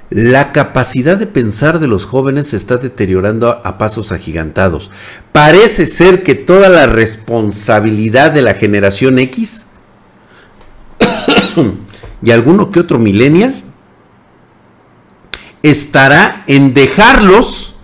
[0.10, 4.90] La capacidad de pensar de los jóvenes se está deteriorando a pasos agigantados.
[5.32, 9.68] Parece ser que toda la responsabilidad de la generación X
[12.24, 13.64] y alguno que otro millennial
[15.64, 17.76] estará en dejarlos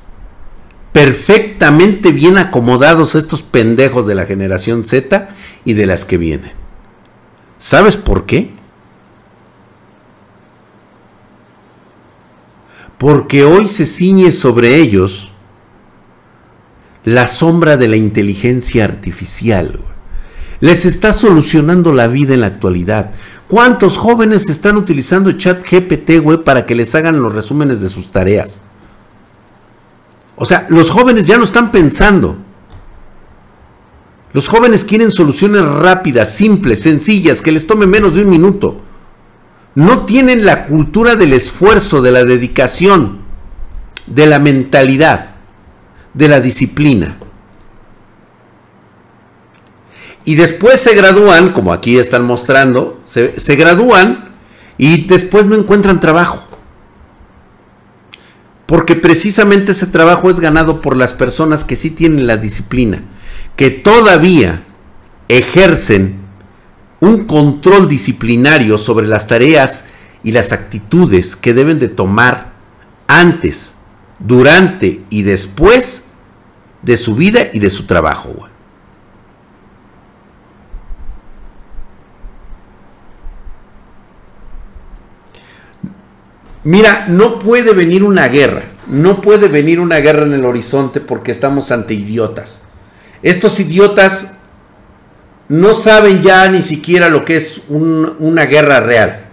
[0.91, 5.29] perfectamente bien acomodados estos pendejos de la generación Z
[5.65, 6.53] y de las que vienen.
[7.57, 8.51] ¿Sabes por qué?
[12.97, 15.31] Porque hoy se ciñe sobre ellos
[17.03, 19.79] la sombra de la inteligencia artificial.
[20.61, 23.11] Les está solucionando la vida en la actualidad.
[23.47, 28.11] ¿Cuántos jóvenes están utilizando chat GPT, güey, para que les hagan los resúmenes de sus
[28.11, 28.61] tareas?
[30.37, 32.37] O sea, los jóvenes ya no están pensando.
[34.33, 38.81] Los jóvenes quieren soluciones rápidas, simples, sencillas, que les tome menos de un minuto.
[39.75, 43.19] No tienen la cultura del esfuerzo, de la dedicación,
[44.07, 45.35] de la mentalidad,
[46.13, 47.17] de la disciplina
[50.25, 54.35] y después se gradúan, como aquí están mostrando, se, gradúan
[54.77, 56.43] y después no encuentran trabajo.
[58.65, 63.03] Porque precisamente ese trabajo es ganado por las personas que sí tienen la disciplina,
[63.55, 64.65] que todavía
[65.27, 66.25] ejercen
[66.99, 69.85] un control disciplinario sobre las tareas
[70.23, 72.53] y las actitudes que deben de tomar
[73.07, 73.75] antes,
[74.17, 76.05] durante y después
[76.81, 78.49] de su vida y de su trabajo.
[86.65, 88.63] Mira, no puede venir una guerra.
[88.87, 92.63] No puede venir una guerra en el horizonte porque estamos ante idiotas.
[93.21, 94.39] Estos idiotas
[95.47, 99.27] no saben ya ni siquiera lo que es una guerra real.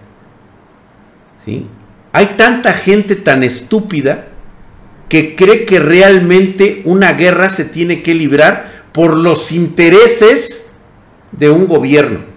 [1.43, 1.67] ¿Sí?
[2.11, 4.27] Hay tanta gente tan estúpida
[5.09, 10.67] que cree que realmente una guerra se tiene que librar por los intereses
[11.31, 12.32] de un gobierno.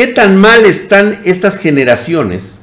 [0.00, 2.60] ¿Qué tan mal están estas generaciones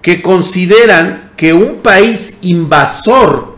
[0.00, 3.56] que consideran que un país invasor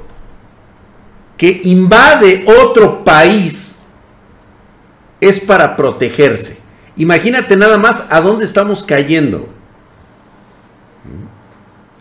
[1.37, 3.81] que invade otro país
[5.21, 6.57] es para protegerse?
[6.97, 9.47] Imagínate nada más a dónde estamos cayendo.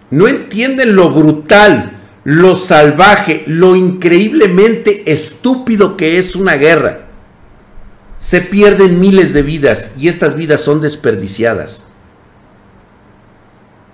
[0.09, 7.02] No entienden lo brutal, lo salvaje, lo increíblemente estúpido que es una guerra
[8.23, 11.87] se pierden miles de vidas y estas vidas son desperdiciadas.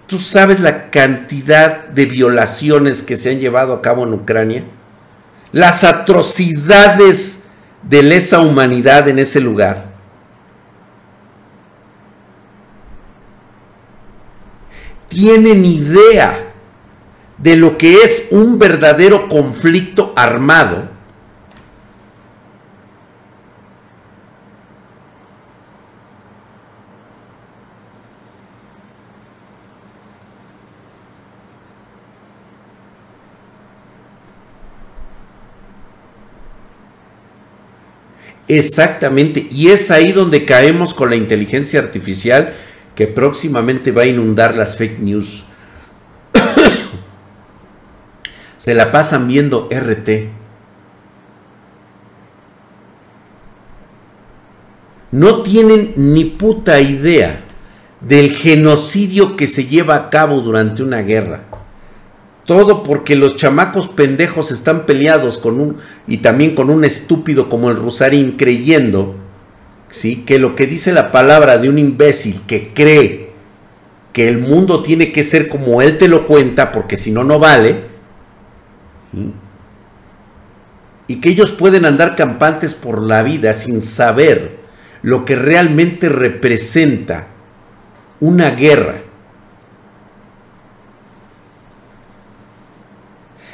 [0.06, 4.66] ¿Tú sabes la cantidad de violaciones que se han llevado a cabo en Ucrania?
[5.52, 7.46] Las atrocidades
[7.82, 9.94] de lesa humanidad en ese lugar.
[15.08, 16.54] ¿Tienen idea
[17.40, 20.99] de lo que es un verdadero conflicto armado?
[38.50, 39.48] Exactamente.
[39.52, 42.54] Y es ahí donde caemos con la inteligencia artificial
[42.96, 45.44] que próximamente va a inundar las fake news.
[48.58, 50.10] Se la pasan viendo RT.
[55.12, 57.46] No tienen ni puta idea
[58.02, 61.49] del genocidio que se lleva a cabo durante una guerra.
[62.50, 65.78] Todo porque los chamacos pendejos están peleados con un
[66.08, 69.14] y también con un estúpido como el Rusarín creyendo,
[69.90, 70.24] ¿sí?
[70.26, 73.34] Que lo que dice la palabra de un imbécil que cree
[74.14, 77.38] que el mundo tiene que ser como él te lo cuenta porque si no no
[77.38, 77.84] vale.
[81.06, 84.58] Y que ellos pueden andar campantes por la vida sin saber
[85.04, 87.28] lo que realmente representa
[88.20, 89.04] una guerra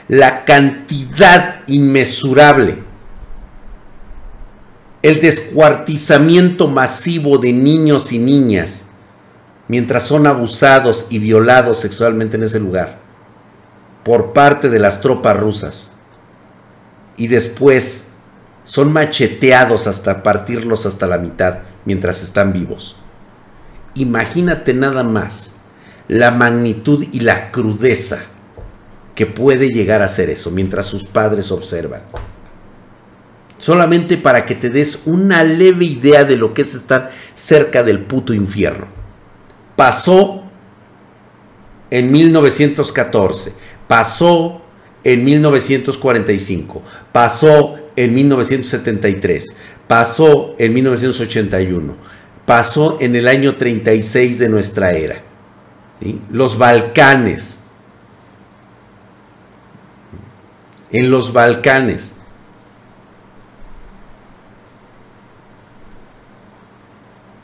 [0.07, 2.83] la cantidad inmesurable,
[5.01, 8.87] el descuartizamiento masivo de niños y niñas
[9.67, 12.99] mientras son abusados y violados sexualmente en ese lugar
[14.03, 15.91] por parte de las tropas rusas
[17.17, 18.13] y después
[18.63, 22.97] son macheteados hasta partirlos hasta la mitad mientras están vivos.
[23.93, 25.55] Imagínate nada más
[26.07, 28.23] la magnitud y la crudeza
[29.15, 32.01] que puede llegar a ser eso mientras sus padres observan.
[33.57, 37.99] Solamente para que te des una leve idea de lo que es estar cerca del
[37.99, 38.87] puto infierno.
[39.77, 40.43] Pasó
[41.89, 43.53] en 1914,
[43.87, 44.61] pasó
[45.03, 49.55] en 1945, pasó en 1973,
[49.87, 51.95] pasó en 1981,
[52.45, 55.21] pasó en el año 36 de nuestra era.
[56.29, 57.59] Los Balcanes,
[60.95, 62.15] en los Balcanes.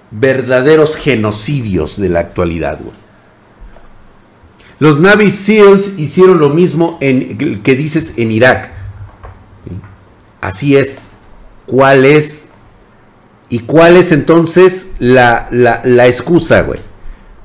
[0.09, 2.79] Verdaderos genocidios de la actualidad.
[4.79, 8.71] Los Navy SEALs hicieron lo mismo en que dices en Irak.
[10.39, 11.09] Así es.
[11.65, 12.51] ¿Cuál es?
[13.49, 16.79] ¿Y cuál es entonces la, la, la excusa, güey?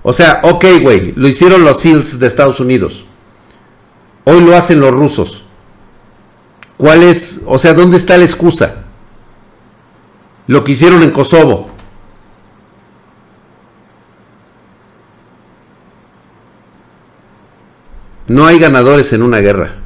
[0.05, 3.07] O sea, ok, güey, lo hicieron los SEALs de Estados Unidos.
[4.25, 5.46] Hoy lo hacen los rusos.
[6.77, 8.85] ¿Cuál es, o sea, dónde está la excusa?
[10.47, 11.71] Lo que hicieron en Kosovo.
[18.29, 19.77] No hay ganadores en una guerra.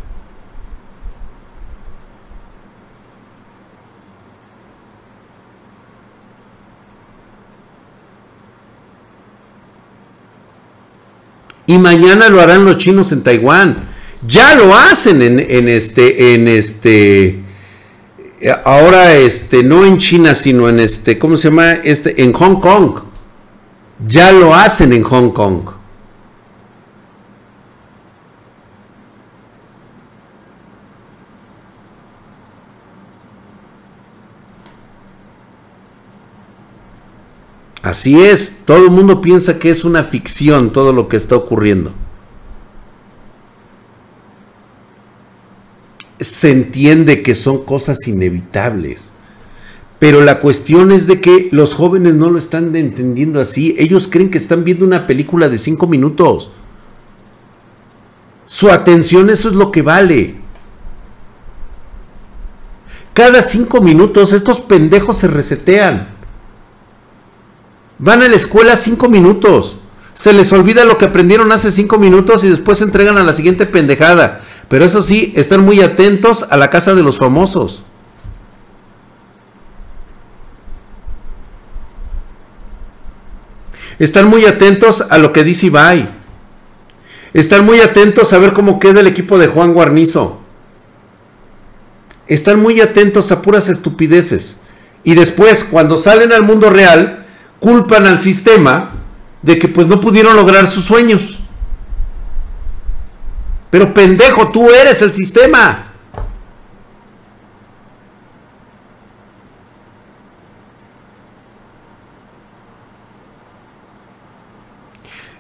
[11.67, 13.90] Y mañana lo harán los chinos en Taiwán.
[14.27, 17.43] Ya lo hacen en, este, en este,
[18.65, 21.73] ahora este, no en China, sino en este, ¿cómo se llama?
[21.73, 23.05] Este, en Hong Kong.
[24.07, 25.71] Ya lo hacen en Hong Kong.
[37.83, 41.93] Así es, todo el mundo piensa que es una ficción todo lo que está ocurriendo.
[46.21, 49.13] Se entiende que son cosas inevitables.
[49.99, 53.75] Pero la cuestión es de que los jóvenes no lo están entendiendo así.
[53.79, 56.51] Ellos creen que están viendo una película de cinco minutos.
[58.47, 60.41] Su atención, eso es lo que vale.
[63.13, 66.09] Cada cinco minutos estos pendejos se resetean.
[67.99, 69.77] Van a la escuela cinco minutos.
[70.15, 73.35] Se les olvida lo que aprendieron hace cinco minutos y después se entregan a la
[73.35, 74.43] siguiente pendejada.
[74.71, 77.83] Pero eso sí, están muy atentos a la casa de los famosos.
[83.99, 86.09] Están muy atentos a lo que dice Ibai.
[87.33, 90.41] Están muy atentos a ver cómo queda el equipo de Juan Guarnizo.
[92.29, 94.61] Están muy atentos a puras estupideces.
[95.03, 97.27] Y después, cuando salen al mundo real,
[97.59, 98.93] culpan al sistema
[99.43, 101.40] de que pues no pudieron lograr sus sueños.
[103.71, 105.87] Pero pendejo, tú eres el sistema.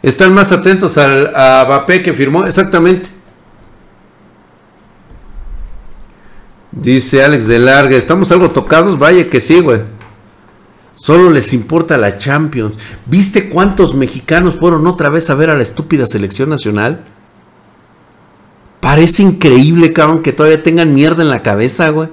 [0.02, 3.10] Están más atentos al, a que firmó, exactamente.
[6.72, 9.82] Dice Alex de Larga, estamos algo tocados, vaya que sí, güey.
[10.94, 12.78] Solo les importa la Champions.
[13.06, 17.04] ¿Viste cuántos mexicanos fueron otra vez a ver a la estúpida selección nacional?
[18.80, 22.08] Parece increíble, cabrón, que todavía tengan mierda en la cabeza, güey.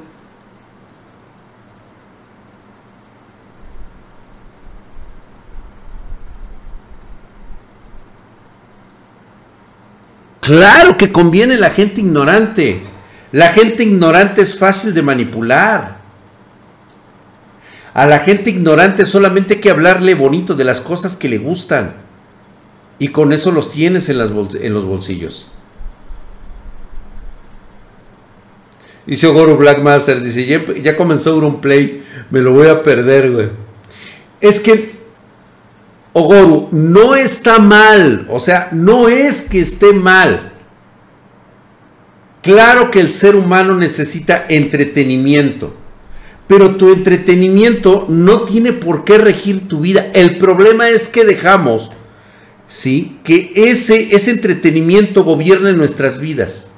[10.42, 12.82] Claro que conviene la gente ignorante.
[13.34, 15.98] La gente ignorante es fácil de manipular.
[17.94, 21.96] A la gente ignorante solamente hay que hablarle bonito de las cosas que le gustan.
[23.00, 25.50] Y con eso los tienes en, en los bolsillos.
[29.08, 33.48] Dice Ogoro Blackmaster, dice, ya, ya comenzó Play, me lo voy a perder, güey.
[34.42, 34.92] Es que,
[36.12, 40.52] Ogoru, no está mal, o sea, no es que esté mal.
[42.44, 45.74] Claro que el ser humano necesita entretenimiento,
[46.48, 50.12] pero tu entretenimiento no tiene por qué regir tu vida.
[50.14, 51.92] El problema es que dejamos,
[52.68, 53.20] ¿sí?
[53.24, 56.72] Que ese, ese entretenimiento gobierne nuestras vidas.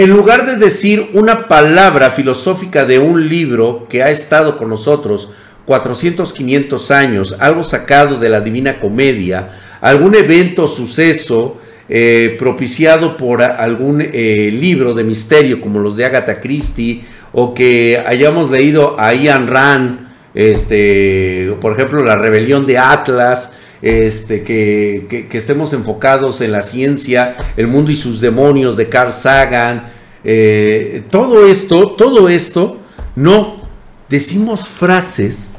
[0.00, 5.30] En lugar de decir una palabra filosófica de un libro que ha estado con nosotros
[5.66, 9.50] 400, 500 años, algo sacado de la Divina Comedia,
[9.82, 11.58] algún evento, suceso,
[11.90, 18.02] eh, propiciado por algún eh, libro de misterio como los de Agatha Christie o que
[18.06, 25.72] hayamos leído a Ian Rand, este, por ejemplo, la rebelión de Atlas, este, que, estemos
[25.72, 29.84] enfocados en la ciencia, el mundo y sus demonios de Carl Sagan,
[30.24, 32.78] eh, todo esto, todo esto,
[33.16, 33.68] no,
[34.08, 35.50] decimos frases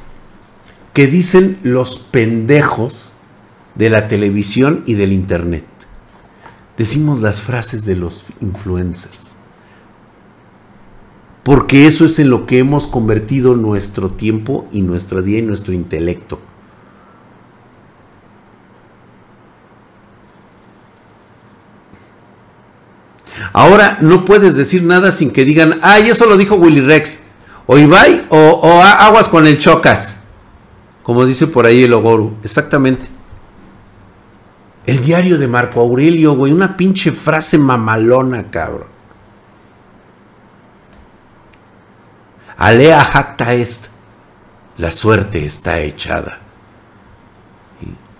[0.93, 3.13] que dicen los pendejos
[3.75, 5.65] de la televisión y del internet
[6.81, 9.37] decimos las frases de los influencers.
[11.43, 15.73] Porque eso es en lo que hemos convertido nuestro tiempo y nuestro día y nuestro
[15.73, 16.39] intelecto.
[23.53, 27.23] Ahora no puedes decir nada sin que digan, ay, eso lo dijo Willy Rex.
[27.65, 30.19] O Ibai o, o aguas con el chocas.
[31.03, 32.37] Como dice por ahí el Ogoru.
[32.43, 33.07] Exactamente.
[34.85, 38.89] El diario de Marco Aurelio, güey, una pinche frase mamalona, cabrón.
[42.57, 43.87] Alea jacta est,
[44.77, 46.39] la suerte está echada.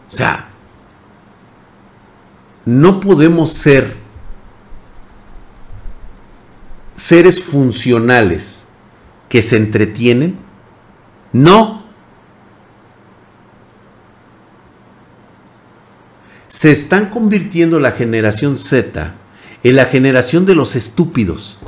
[0.07, 0.49] O sea,
[2.65, 4.00] no podemos ser
[6.95, 8.65] seres funcionales
[9.29, 10.37] que se entretienen.
[11.33, 11.81] No
[16.51, 19.15] se están convirtiendo la generación Z
[19.63, 21.59] en la generación de los estúpidos.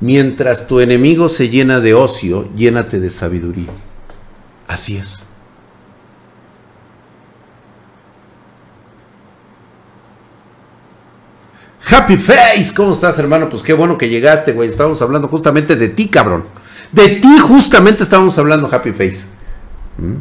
[0.00, 3.70] Mientras tu enemigo se llena de ocio, llénate de sabiduría.
[4.66, 5.27] Así es.
[11.90, 13.48] Happy Face, ¿cómo estás, hermano?
[13.48, 14.68] Pues qué bueno que llegaste, güey.
[14.68, 16.44] Estábamos hablando justamente de ti, cabrón.
[16.92, 19.24] De ti justamente estábamos hablando, Happy Face.
[19.96, 20.16] ¿Mm?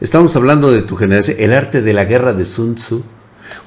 [0.00, 3.04] Estamos hablando de tu generación, el arte de la guerra de Sun Tzu.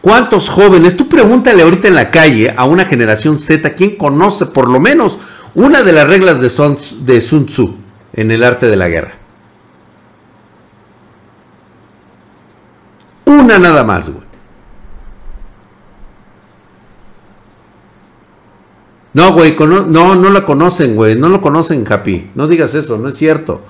[0.02, 0.98] ¿Cuántos jóvenes?
[0.98, 5.20] Tú pregúntale ahorita en la calle a una generación Z, ¿quién conoce por lo menos
[5.54, 7.78] una de las reglas de Sun, de Sun Tzu
[8.14, 9.14] en el arte de la guerra?
[13.26, 14.25] Una nada más, güey.
[19.16, 21.16] No, güey, no, no la conocen, güey.
[21.16, 22.32] No lo conocen, Happy.
[22.36, 23.62] No digas eso, no es cierto.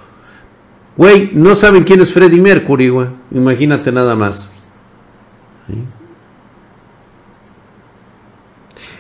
[0.97, 3.09] Güey, no saben quién es Freddie Mercury, güey.
[3.29, 4.53] Imagínate nada más.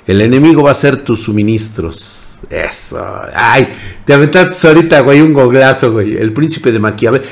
[0.05, 2.39] El enemigo va a ser tus suministros.
[2.47, 3.03] Eso.
[3.33, 3.67] Ay,
[4.05, 6.15] te aventaste ahorita, güey, un goglazo, güey.
[6.15, 7.23] El príncipe de Maquiavel.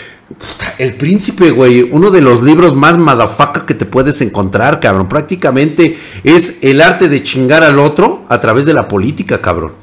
[0.77, 5.07] El príncipe, güey, uno de los libros más madafaca que te puedes encontrar, cabrón.
[5.07, 9.73] Prácticamente es el arte de chingar al otro a través de la política, cabrón.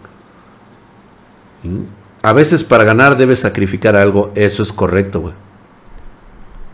[2.23, 4.33] A veces para ganar debes sacrificar algo.
[4.35, 5.35] Eso es correcto, güey.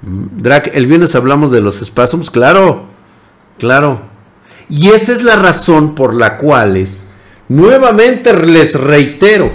[0.03, 2.31] Mm, Drac, el viernes hablamos de los espasmos.
[2.31, 2.87] Claro,
[3.59, 4.01] claro.
[4.69, 7.03] Y esa es la razón por la cual es,
[7.49, 9.53] nuevamente les reitero,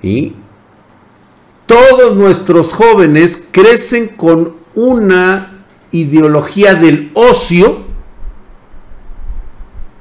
[0.00, 0.34] y
[1.72, 7.86] todos nuestros jóvenes crecen con una ideología del ocio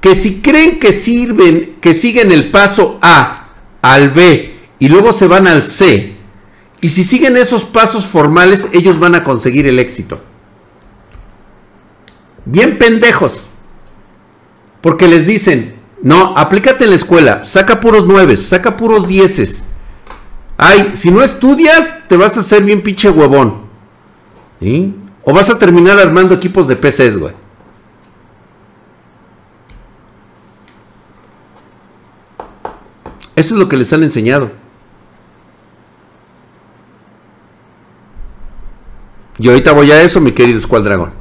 [0.02, 3.52] que si creen que sirven, que siguen el paso A
[3.82, 6.18] al B y luego se van al C.
[6.82, 10.20] Y si siguen esos pasos formales, ellos van a conseguir el éxito.
[12.44, 13.46] Bien pendejos.
[14.82, 19.68] Porque les dicen, no, aplícate en la escuela, saca puros nueves, saca puros dieces.
[20.64, 23.64] Ay, si no estudias, te vas a hacer bien pinche huevón.
[25.24, 27.34] O vas a terminar armando equipos de PCs, güey.
[33.36, 34.52] Eso es lo que les han enseñado.
[39.40, 41.12] Y ahorita voy a eso, mi querido Escualdragón.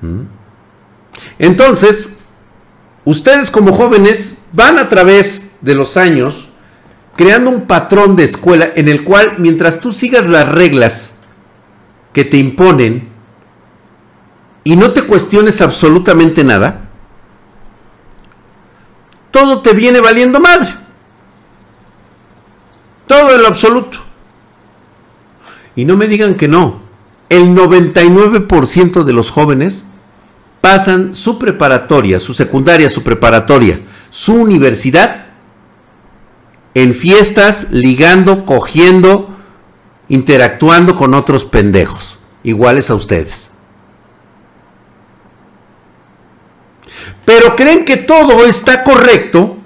[0.00, 0.22] ¿Mm?
[1.38, 2.18] Entonces,
[3.04, 6.47] ustedes como jóvenes van a través de los años
[7.18, 11.16] creando un patrón de escuela en el cual mientras tú sigas las reglas
[12.12, 13.08] que te imponen
[14.62, 16.90] y no te cuestiones absolutamente nada,
[19.32, 20.72] todo te viene valiendo madre.
[23.08, 23.98] Todo en lo absoluto.
[25.74, 26.82] Y no me digan que no.
[27.28, 29.86] El 99% de los jóvenes
[30.60, 35.27] pasan su preparatoria, su secundaria, su preparatoria, su universidad
[36.82, 39.36] en fiestas, ligando, cogiendo,
[40.08, 43.50] interactuando con otros pendejos, iguales a ustedes.
[47.24, 49.58] Pero creen que todo está correcto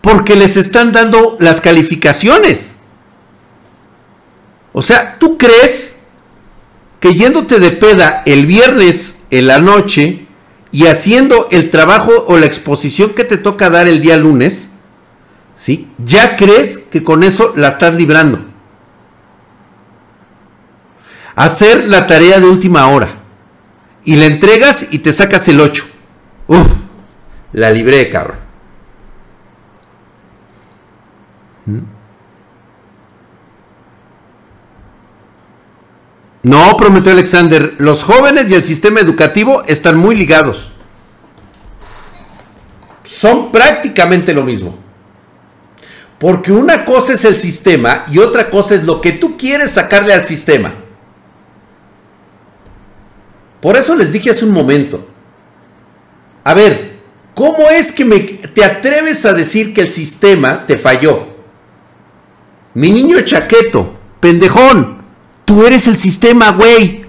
[0.00, 2.76] porque les están dando las calificaciones.
[4.72, 5.96] O sea, ¿tú crees
[7.00, 10.28] que yéndote de peda el viernes en la noche
[10.70, 14.70] y haciendo el trabajo o la exposición que te toca dar el día lunes,
[15.58, 15.90] ¿sí?
[15.98, 18.38] Ya crees que con eso la estás librando.
[21.34, 23.08] Hacer la tarea de última hora
[24.04, 25.84] y la entregas y te sacas el 8.
[26.46, 26.66] Uf,
[27.52, 28.38] la libré, cabrón.
[36.44, 40.72] No, prometió Alexander, los jóvenes y el sistema educativo están muy ligados.
[43.02, 44.87] Son prácticamente lo mismo.
[46.18, 50.12] Porque una cosa es el sistema y otra cosa es lo que tú quieres sacarle
[50.12, 50.74] al sistema.
[53.60, 55.06] Por eso les dije hace un momento.
[56.44, 56.98] A ver,
[57.34, 61.26] ¿cómo es que me, te atreves a decir que el sistema te falló?
[62.74, 64.98] Mi niño chaqueto, pendejón,
[65.48, 67.06] Tú eres el sistema, güey.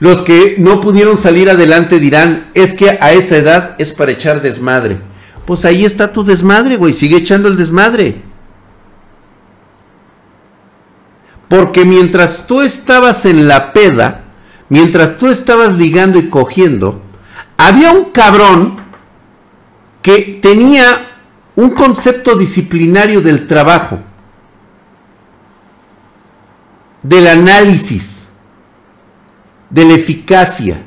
[0.00, 4.40] Los que no pudieron salir adelante dirán, es que a esa edad es para echar
[4.40, 4.98] desmadre.
[5.46, 8.22] Pues ahí está tu desmadre, güey, sigue echando el desmadre.
[11.48, 14.24] Porque mientras tú estabas en la peda,
[14.70, 17.02] mientras tú estabas ligando y cogiendo,
[17.58, 18.80] había un cabrón
[20.00, 20.84] que tenía
[21.56, 23.98] un concepto disciplinario del trabajo,
[27.02, 28.19] del análisis,
[29.70, 30.82] de la eficacia,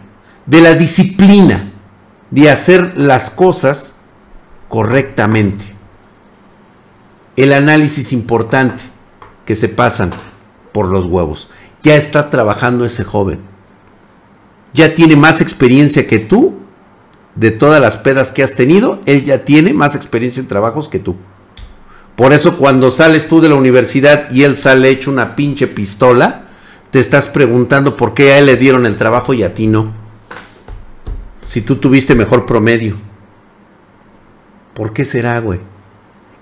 [0.46, 1.74] de la disciplina
[2.34, 3.94] de hacer las cosas
[4.68, 5.66] correctamente.
[7.36, 8.84] El análisis importante
[9.46, 10.10] que se pasan
[10.72, 11.50] por los huevos.
[11.84, 13.42] Ya está trabajando ese joven.
[14.74, 16.56] Ya tiene más experiencia que tú
[17.36, 21.00] de todas las pedas que has tenido, él ya tiene más experiencia en trabajos que
[21.00, 21.16] tú.
[22.16, 26.43] Por eso cuando sales tú de la universidad y él sale hecho una pinche pistola,
[26.94, 29.96] te estás preguntando por qué a él le dieron el trabajo y a ti no.
[31.44, 32.98] Si tú tuviste mejor promedio.
[34.76, 35.60] ¿Por qué será, güey?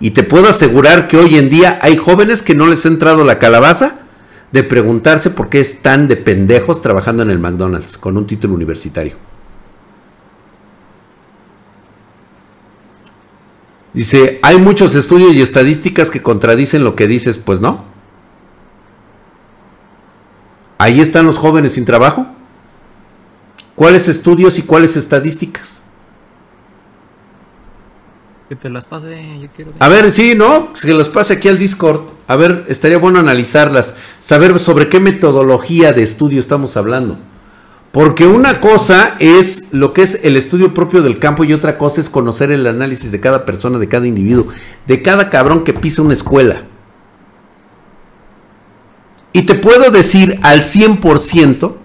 [0.02, 3.24] Y te puedo asegurar que hoy en día hay jóvenes que no les ha entrado
[3.24, 4.02] la calabaza
[4.52, 9.16] de preguntarse por qué están de pendejos trabajando en el McDonald's con un título universitario.
[13.93, 18.01] Dice, hay muchos estudios y estadísticas que contradicen lo que dices, pues no.
[20.82, 22.26] Ahí están los jóvenes sin trabajo.
[23.76, 25.84] ¿Cuáles estudios y cuáles estadísticas?
[28.50, 29.74] Que te las pase, yo quiero.
[29.78, 30.74] A ver, sí, ¿no?
[30.74, 32.02] Que las pase aquí al Discord.
[32.26, 37.20] A ver, estaría bueno analizarlas, saber sobre qué metodología de estudio estamos hablando.
[37.92, 42.02] Porque una cosa es lo que es el estudio propio del campo y otra cosa
[42.02, 44.48] es conocer el análisis de cada persona, de cada individuo,
[44.88, 46.64] de cada cabrón que pisa una escuela.
[49.34, 51.76] Y te puedo decir al 100%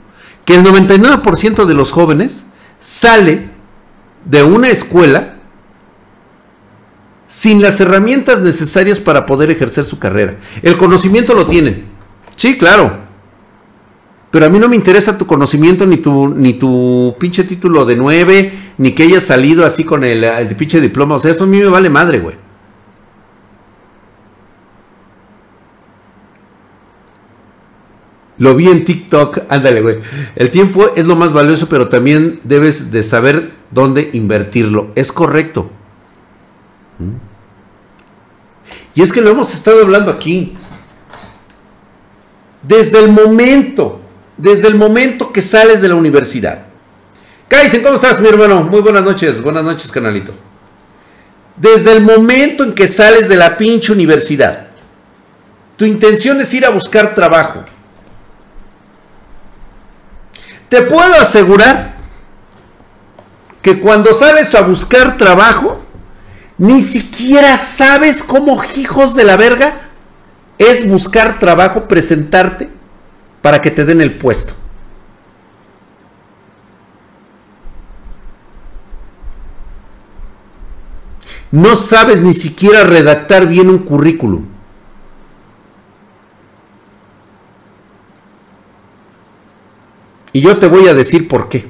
[0.44, 2.46] que el 99% de los jóvenes
[2.78, 3.50] sale
[4.24, 5.36] de una escuela
[7.26, 10.36] sin las herramientas necesarias para poder ejercer su carrera.
[10.62, 11.86] El conocimiento lo tienen.
[12.36, 13.04] Sí, claro.
[14.30, 17.96] Pero a mí no me interesa tu conocimiento ni tu, ni tu pinche título de
[17.96, 21.16] 9, ni que hayas salido así con el, el pinche diploma.
[21.16, 22.36] O sea, eso a mí me vale madre, güey.
[28.38, 29.98] Lo vi en TikTok, ándale, güey.
[30.34, 34.90] El tiempo es lo más valioso, pero también debes de saber dónde invertirlo.
[34.94, 35.70] Es correcto.
[36.98, 37.16] ¿Mm?
[38.94, 40.54] Y es que lo hemos estado hablando aquí.
[42.62, 44.00] Desde el momento
[44.36, 46.66] desde el momento que sales de la universidad.
[47.48, 48.62] Kaisen, ¿cómo estás, mi hermano?
[48.62, 50.32] Muy buenas noches, buenas noches, canalito.
[51.56, 54.68] Desde el momento en que sales de la pinche universidad,
[55.76, 57.64] tu intención es ir a buscar trabajo.
[60.68, 61.94] Te puedo asegurar
[63.62, 65.80] que cuando sales a buscar trabajo,
[66.58, 69.80] ni siquiera sabes cómo hijos de la verga
[70.58, 72.70] es buscar trabajo, presentarte
[73.42, 74.54] para que te den el puesto.
[81.52, 84.55] No sabes ni siquiera redactar bien un currículum.
[90.36, 91.64] Y yo te voy a decir por qué.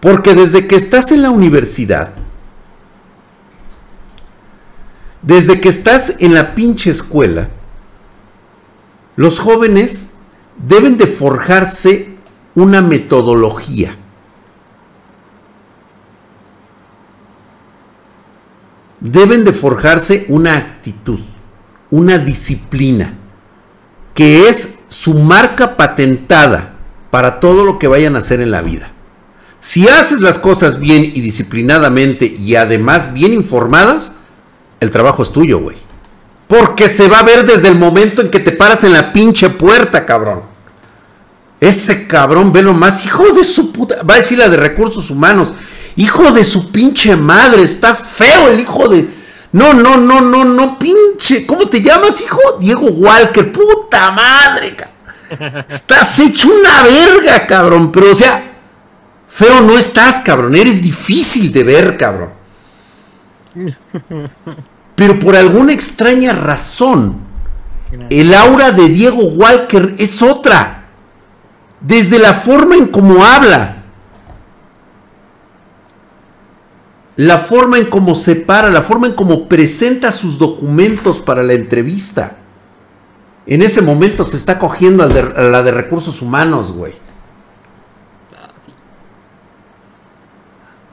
[0.00, 2.12] Porque desde que estás en la universidad,
[5.22, 7.48] desde que estás en la pinche escuela,
[9.16, 10.12] los jóvenes
[10.58, 12.18] deben de forjarse
[12.54, 13.96] una metodología.
[19.00, 21.20] Deben de forjarse una actitud,
[21.90, 23.14] una disciplina,
[24.18, 26.74] que es su marca patentada
[27.12, 28.90] para todo lo que vayan a hacer en la vida.
[29.60, 34.16] Si haces las cosas bien y disciplinadamente y además bien informadas,
[34.80, 35.76] el trabajo es tuyo, güey.
[36.48, 39.50] Porque se va a ver desde el momento en que te paras en la pinche
[39.50, 40.42] puerta, cabrón.
[41.60, 44.02] Ese cabrón, velo más, hijo de su puta.
[44.02, 45.54] Va a decir la de recursos humanos.
[45.94, 49.08] Hijo de su pinche madre, está feo el hijo de.
[49.52, 51.46] No, no, no, no, no, pinche.
[51.46, 52.40] ¿Cómo te llamas, hijo?
[52.60, 55.64] Diego Walker, puta madre, cabrón.
[55.68, 57.90] Estás hecho una verga, cabrón.
[57.90, 58.42] Pero, o sea,
[59.28, 60.54] feo no estás, cabrón.
[60.54, 62.32] Eres difícil de ver, cabrón.
[64.94, 67.20] Pero por alguna extraña razón,
[68.10, 70.88] el aura de Diego Walker es otra.
[71.80, 73.77] Desde la forma en cómo habla,
[77.18, 81.54] la forma en cómo se para, la forma en cómo presenta sus documentos para la
[81.54, 82.36] entrevista.
[83.44, 86.94] En ese momento se está cogiendo a la de recursos humanos, güey.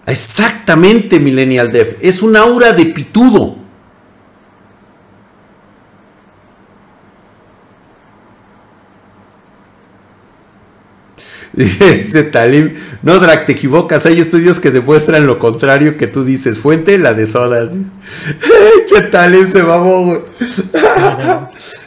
[0.07, 1.97] Exactamente, Millennial Dev.
[2.01, 3.57] Es un aura de pitudo.
[11.55, 16.59] Dice Talim, no Drac, te equivocas, hay estudios que demuestran lo contrario que tú dices.
[16.59, 17.71] Fuente, la de sodas.
[18.85, 20.05] Che, Talim se mamó,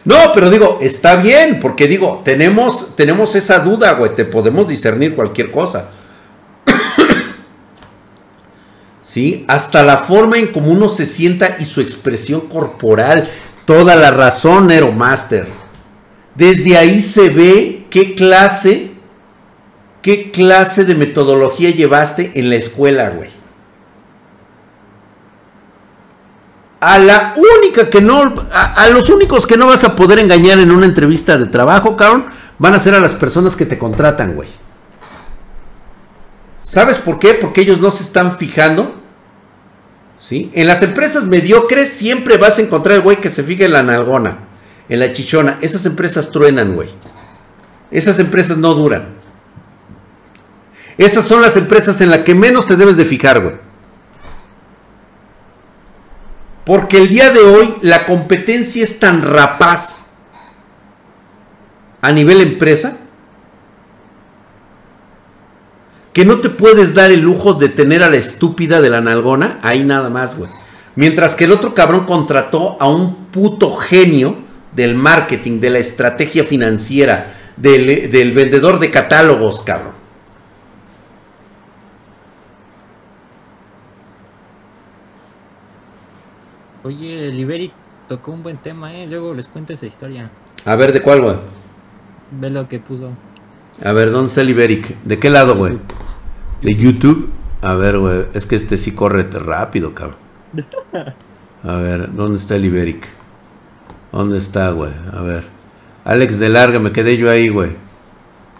[0.05, 5.15] no, pero digo, está bien, porque digo, tenemos, tenemos esa duda, güey, te podemos discernir
[5.15, 5.91] cualquier cosa.
[9.03, 9.45] ¿sí?
[9.49, 13.29] Hasta la forma en cómo uno se sienta y su expresión corporal.
[13.67, 15.47] Toda la razón, Nero Master.
[16.35, 18.88] Desde ahí se ve qué clase,
[20.03, 23.31] qué clase de metodología llevaste en la escuela, güey.
[26.81, 30.71] A la única que no, a, los únicos que no vas a poder engañar en
[30.71, 32.27] una entrevista de trabajo, cabrón,
[32.59, 34.49] van a ser a las personas que te contratan, güey.
[36.63, 37.35] ¿Sabes por qué?
[37.35, 38.95] Porque ellos no se están fijando.
[40.19, 40.51] ¿Sí?
[40.55, 43.83] En las empresas mediocres siempre vas a encontrar el güey que se fija en la
[43.83, 44.39] nalgona,
[44.89, 45.59] en la chichona.
[45.61, 46.91] Esas empresas truenan, güey.
[47.91, 49.18] Esas empresas no duran.
[50.99, 53.55] Esas son las empresas en las que menos te debes de fijar, güey.
[56.65, 60.09] Porque el día de hoy la competencia es tan rapaz
[62.03, 62.99] a nivel empresa
[66.13, 69.61] que no te puedes dar el lujo de tener a la estúpida de la nalgona
[69.63, 70.51] ahí nada más, güey.
[70.97, 74.37] Mientras que el otro cabrón contrató a un puto genio
[74.75, 79.98] del marketing, de la estrategia financiera, del, del vendedor de catálogos, cabrón.
[86.89, 87.73] Oye, Liberic
[88.09, 89.07] tocó un buen tema, ¿eh?
[89.07, 90.31] Luego les cuento esa historia.
[90.65, 91.37] A ver, ¿de cuál, güey?
[92.31, 93.11] Ve lo que puso.
[93.85, 94.97] A ver, ¿dónde está el Iberic?
[95.05, 95.79] ¿De qué lado, güey?
[96.63, 97.29] ¿De YouTube?
[97.61, 100.17] A ver, güey, es que este sí corre rápido, cabrón.
[101.63, 103.07] A ver, ¿dónde está el Iberic?
[104.11, 104.93] ¿Dónde está, güey?
[105.13, 105.45] A ver.
[106.07, 107.73] Alex de Larga, me quedé yo ahí, güey.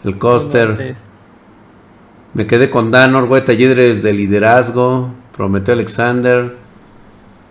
[0.05, 0.97] El Coster.
[2.35, 3.43] Me quedé con Danor, güey.
[3.43, 5.15] Talleres de liderazgo.
[5.35, 6.68] Prometió Alexander.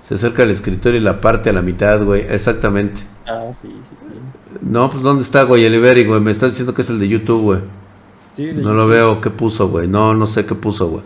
[0.07, 2.21] Se acerca el escritorio y la parte a la mitad, güey.
[2.29, 3.01] Exactamente.
[3.25, 4.07] Ah, sí, sí, sí.
[4.61, 5.65] No, pues ¿dónde está, güey?
[5.65, 6.21] El Iberic, güey.
[6.21, 7.59] Me está diciendo que es el de YouTube, güey.
[8.33, 8.75] Sí, de No YouTube.
[8.75, 9.19] lo veo.
[9.19, 9.89] ¿Qué puso, güey?
[9.89, 11.03] No, no sé qué puso, güey.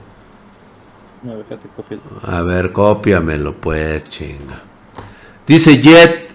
[1.24, 2.00] No, déjate copiar.
[2.22, 4.62] A ver, cópiamelo, pues, chinga.
[5.48, 6.30] Dice Jet.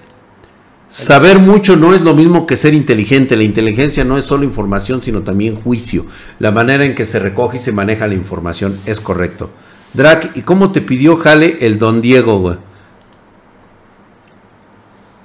[0.89, 3.37] Saber mucho no es lo mismo que ser inteligente.
[3.37, 6.05] La inteligencia no es solo información, sino también juicio.
[6.41, 9.51] La manera en que se recoge y se maneja la información es correcto.
[9.97, 12.59] Drac, ¿y cómo te pidió jale el don Diego?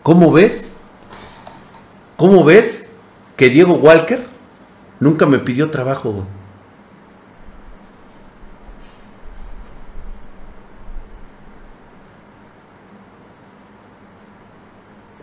[0.02, 0.80] ¿Cómo ves?
[2.16, 2.94] ¿Cómo ves
[3.36, 4.26] que Diego Walker
[5.02, 6.26] nunca me pidió trabajo?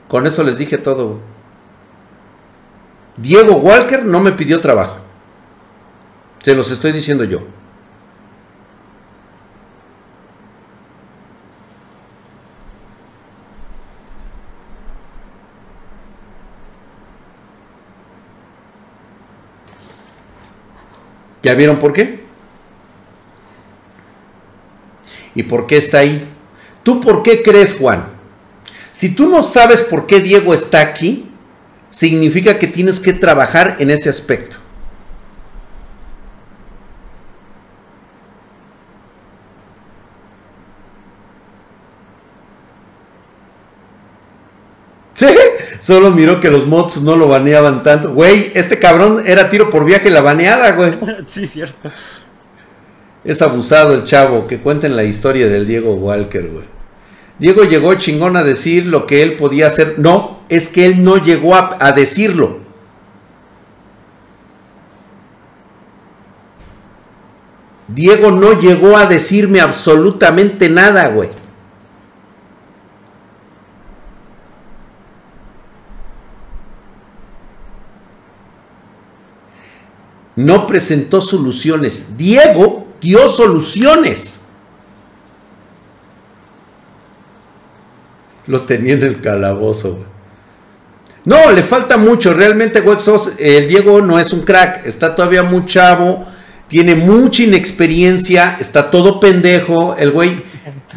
[0.08, 1.20] Con eso les dije todo.
[3.16, 4.98] Diego Walker no me pidió trabajo.
[6.42, 7.40] Se los estoy diciendo yo.
[21.42, 22.24] ¿Ya vieron por qué?
[25.34, 26.28] ¿Y por qué está ahí?
[26.82, 28.06] ¿Tú por qué crees, Juan?
[28.90, 31.30] Si tú no sabes por qué Diego está aquí,
[31.90, 34.56] significa que tienes que trabajar en ese aspecto.
[45.14, 45.26] Sí,
[45.78, 48.12] solo miró que los mods no lo baneaban tanto.
[48.12, 50.98] Güey, este cabrón era tiro por viaje la baneada, güey.
[51.26, 51.90] Sí, cierto.
[53.24, 56.78] Es abusado el chavo, que cuenten la historia del Diego Walker, güey.
[57.38, 59.94] Diego llegó chingón a decir lo que él podía hacer.
[59.98, 62.58] No, es que él no llegó a, decirlo.
[67.86, 71.30] Diego no llegó a decirme absolutamente nada, güey.
[80.38, 82.16] No presentó soluciones.
[82.16, 84.42] Diego dio soluciones.
[88.48, 90.06] lo tenía en el calabozo,
[91.24, 92.32] No, le falta mucho.
[92.32, 94.86] Realmente, Wexos, el Diego no es un crack.
[94.86, 96.24] Está todavía muy chavo.
[96.68, 98.56] Tiene mucha inexperiencia.
[98.58, 99.96] Está todo pendejo.
[99.98, 100.42] El güey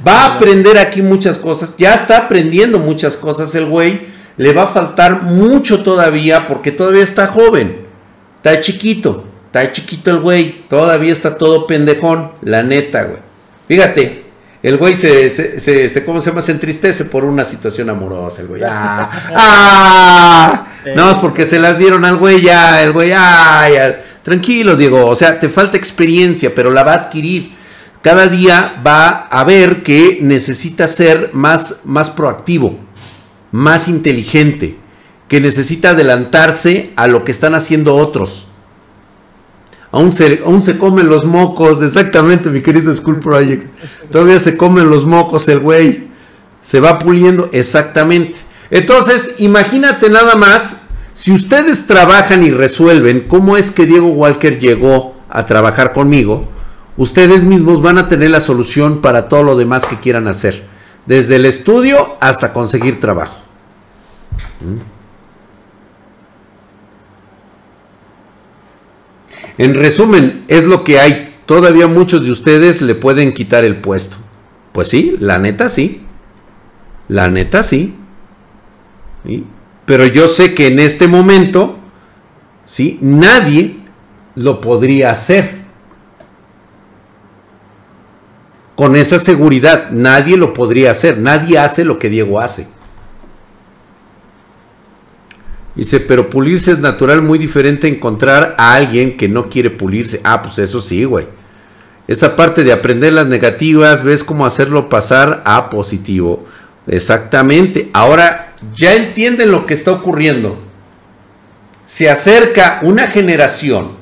[0.08, 1.76] va a aprender aquí muchas cosas.
[1.78, 4.02] Ya está aprendiendo muchas cosas el güey.
[4.38, 7.88] Le va a faltar mucho todavía porque todavía está joven.
[8.38, 9.31] Está chiquito.
[9.52, 10.64] Está chiquito el güey.
[10.70, 12.32] Todavía está todo pendejón.
[12.42, 13.20] La neta, güey.
[13.68, 14.24] Fíjate,
[14.64, 16.42] el güey se, se, se, ¿cómo se llama?
[16.42, 18.62] Se entristece por una situación amorosa, el güey.
[18.66, 19.10] ¡Ah!
[19.36, 20.68] ¡Ah!
[20.96, 23.68] No, es porque se las dieron al güey, ya, el güey, ¡ah!
[24.24, 27.54] Tranquilo, Diego, o sea, te falta experiencia, pero la va a adquirir.
[28.02, 32.80] Cada día va a ver que necesita ser más, más proactivo,
[33.52, 34.78] más inteligente,
[35.28, 38.48] que necesita adelantarse a lo que están haciendo otros.
[39.92, 43.68] Aún se, aún se comen los mocos, exactamente, mi querido School Project.
[44.10, 46.10] Todavía se comen los mocos el güey.
[46.62, 48.40] Se va puliendo, exactamente.
[48.70, 50.84] Entonces, imagínate nada más,
[51.14, 56.48] si ustedes trabajan y resuelven cómo es que Diego Walker llegó a trabajar conmigo,
[56.96, 60.64] ustedes mismos van a tener la solución para todo lo demás que quieran hacer.
[61.06, 63.36] Desde el estudio hasta conseguir trabajo.
[64.62, 65.01] ¿Mm?
[69.62, 71.36] En resumen, es lo que hay.
[71.46, 74.18] Todavía muchos de ustedes le pueden quitar el puesto.
[74.72, 76.02] Pues sí, la neta sí.
[77.08, 77.94] La neta sí.
[79.86, 81.78] Pero yo sé que en este momento,
[82.66, 82.98] ¿sí?
[83.02, 83.78] Nadie
[84.34, 85.62] lo podría hacer.
[88.76, 91.20] Con esa seguridad, nadie lo podría hacer.
[91.20, 92.68] Nadie hace lo que Diego hace.
[95.76, 100.20] Dice, pero pulirse es natural, muy diferente encontrar a alguien que no quiere pulirse.
[100.24, 101.28] Ah, pues eso sí, güey.
[102.08, 106.46] Esa parte de aprender las negativas, ves cómo hacerlo pasar a positivo.
[106.88, 107.90] Exactamente.
[107.94, 110.60] Ahora ya entienden lo que está ocurriendo.
[111.86, 113.98] Se acerca una generación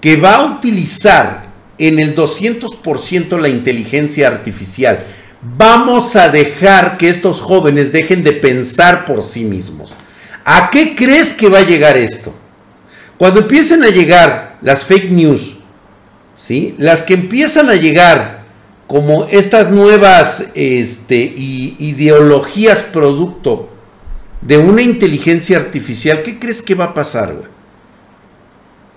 [0.00, 5.04] que va a utilizar en el 200% la inteligencia artificial.
[5.56, 9.94] Vamos a dejar que estos jóvenes dejen de pensar por sí mismos.
[10.44, 12.34] ¿A qué crees que va a llegar esto?
[13.18, 15.56] Cuando empiecen a llegar las fake news,
[16.36, 16.74] ¿sí?
[16.78, 18.44] Las que empiezan a llegar
[18.86, 23.70] como estas nuevas este, ideologías producto
[24.40, 27.50] de una inteligencia artificial, ¿qué crees que va a pasar?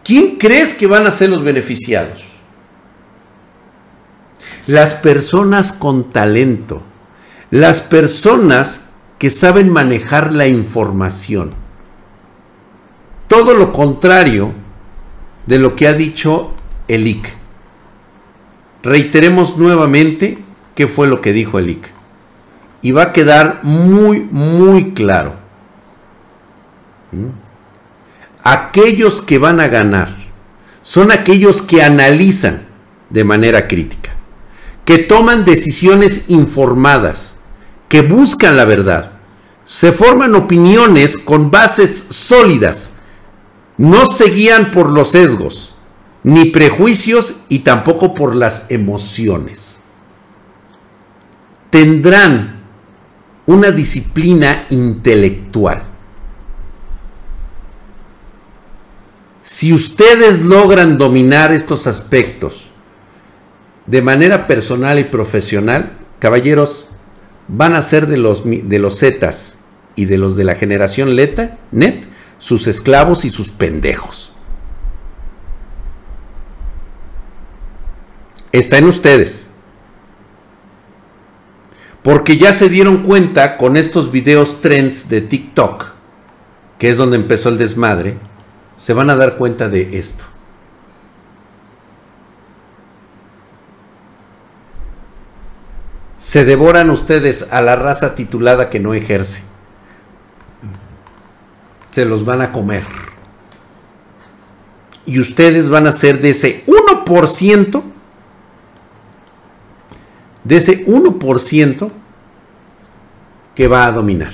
[0.04, 2.24] ¿Quién crees que van a ser los beneficiados?
[4.68, 6.82] Las personas con talento,
[7.52, 8.86] las personas
[9.24, 11.54] que saben manejar la información.
[13.30, 14.52] Todo lo contrario
[15.46, 16.52] de lo que ha dicho
[16.90, 17.34] el IC.
[18.84, 20.40] Reiteremos nuevamente
[20.76, 21.94] qué fue lo que dijo el IC.
[22.82, 25.36] Y va a quedar muy, muy claro.
[28.44, 30.14] Aquellos que van a ganar
[30.82, 32.64] son aquellos que analizan
[33.10, 34.18] de manera crítica,
[34.84, 37.38] que toman decisiones informadas,
[37.88, 39.13] que buscan la verdad.
[39.64, 42.94] Se forman opiniones con bases sólidas.
[43.78, 45.76] No se guían por los sesgos,
[46.24, 49.82] ni prejuicios y tampoco por las emociones.
[51.70, 52.64] Tendrán
[53.46, 55.84] una disciplina intelectual.
[59.42, 62.70] Si ustedes logran dominar estos aspectos
[63.86, 66.93] de manera personal y profesional, caballeros,
[67.48, 69.58] van a ser de los, de los Zetas
[69.96, 72.06] y de los de la generación Leta, net,
[72.38, 74.34] sus esclavos y sus pendejos.
[78.52, 79.50] Está en ustedes.
[82.04, 85.94] Porque ya se dieron cuenta con estos videos trends de TikTok,
[86.78, 88.18] que es donde empezó el desmadre,
[88.76, 90.26] se van a dar cuenta de esto.
[96.24, 99.44] Se devoran ustedes a la raza titulada que no ejerce.
[101.92, 102.84] Se los van a comer.
[105.06, 107.84] Y ustedes van a ser de ese 1%
[110.46, 111.92] de ese 1%
[113.54, 114.32] que va a dominar.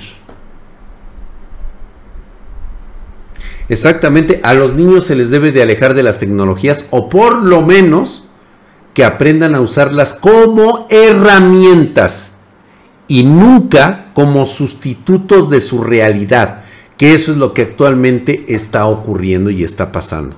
[3.68, 7.62] Exactamente, a los niños se les debe de alejar de las tecnologías o por lo
[7.62, 8.29] menos
[8.94, 12.32] que aprendan a usarlas como herramientas
[13.08, 16.64] y nunca como sustitutos de su realidad,
[16.96, 20.36] que eso es lo que actualmente está ocurriendo y está pasando.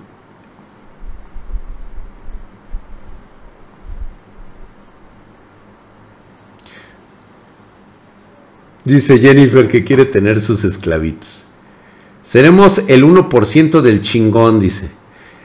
[8.84, 11.46] Dice Jennifer que quiere tener sus esclavitos.
[12.20, 15.01] Seremos el 1% del chingón, dice.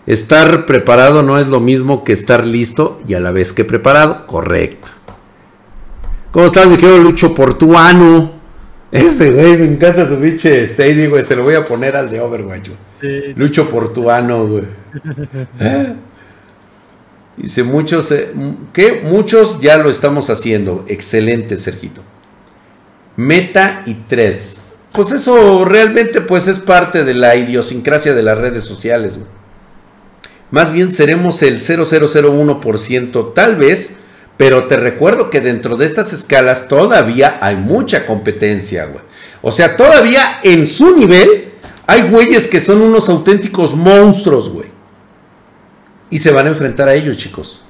[0.08, 4.26] Estar preparado no es lo mismo que estar listo y a la vez que preparado.
[4.26, 4.88] Correcto.
[6.32, 8.32] ¿Cómo estás, mi querido Lucho Portuano?
[8.90, 11.26] Ese güey, me encanta su pinche Stady, güey.
[11.26, 12.70] Se lo voy a poner al de Overwatch,
[13.36, 14.64] Lucho Portuano, güey.
[15.60, 15.94] ¿Eh?
[17.36, 18.30] Dice, muchos, eh,
[18.72, 19.02] ¿qué?
[19.04, 20.86] Muchos ya lo estamos haciendo.
[20.88, 22.02] Excelente, Sergito.
[23.18, 24.62] Meta y threads.
[24.94, 29.20] Pues eso realmente pues es parte de la idiosincrasia de las redes sociales.
[30.52, 33.98] Más bien seremos el 0001% tal vez,
[34.38, 39.04] pero te recuerdo que dentro de estas escalas todavía hay mucha competencia, güey.
[39.42, 41.54] O sea, todavía en su nivel
[41.86, 44.68] hay güeyes que son unos auténticos monstruos, güey.
[46.10, 47.64] Y se van a enfrentar a ellos, chicos.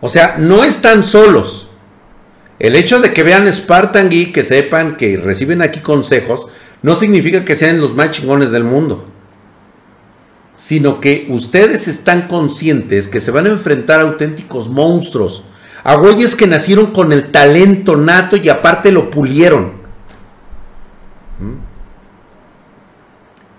[0.00, 1.70] O sea, no están solos.
[2.58, 6.48] El hecho de que vean Spartan Geek, que sepan que reciben aquí consejos,
[6.82, 9.06] no significa que sean los más chingones del mundo.
[10.58, 15.44] Sino que ustedes están conscientes que se van a enfrentar a auténticos monstruos.
[15.84, 19.74] A güeyes que nacieron con el talento nato y aparte lo pulieron.
[21.38, 21.58] ¿Mm?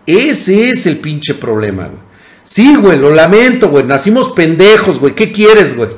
[0.06, 2.02] Ese es el pinche problema, güey.
[2.44, 3.86] Sí, güey, lo lamento, güey.
[3.86, 5.16] Nacimos pendejos, güey.
[5.16, 5.92] ¿Qué quieres, güey?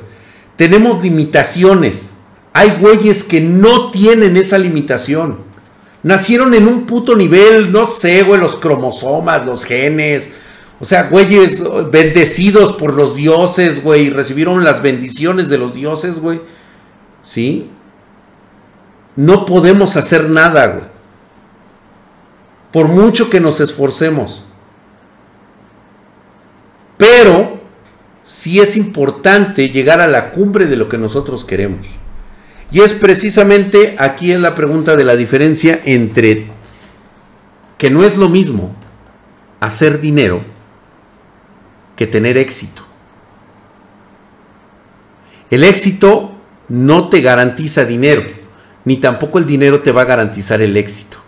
[0.54, 2.12] Tenemos limitaciones.
[2.52, 5.38] Hay güeyes que no tienen esa limitación.
[6.04, 10.30] Nacieron en un puto nivel, no sé, güey, los cromosomas, los genes.
[10.82, 11.62] O sea, güeyes
[11.92, 16.40] bendecidos por los dioses, güey, recibieron las bendiciones de los dioses, güey.
[17.22, 17.70] ¿Sí?
[19.14, 20.86] No podemos hacer nada, güey.
[22.72, 24.46] Por mucho que nos esforcemos.
[26.96, 27.60] Pero
[28.24, 31.86] sí es importante llegar a la cumbre de lo que nosotros queremos.
[32.72, 36.50] Y es precisamente aquí en la pregunta de la diferencia entre
[37.78, 38.74] que no es lo mismo
[39.60, 40.50] hacer dinero
[41.96, 42.82] que tener éxito.
[45.50, 46.32] El éxito
[46.68, 48.22] no te garantiza dinero,
[48.84, 51.18] ni tampoco el dinero te va a garantizar el éxito.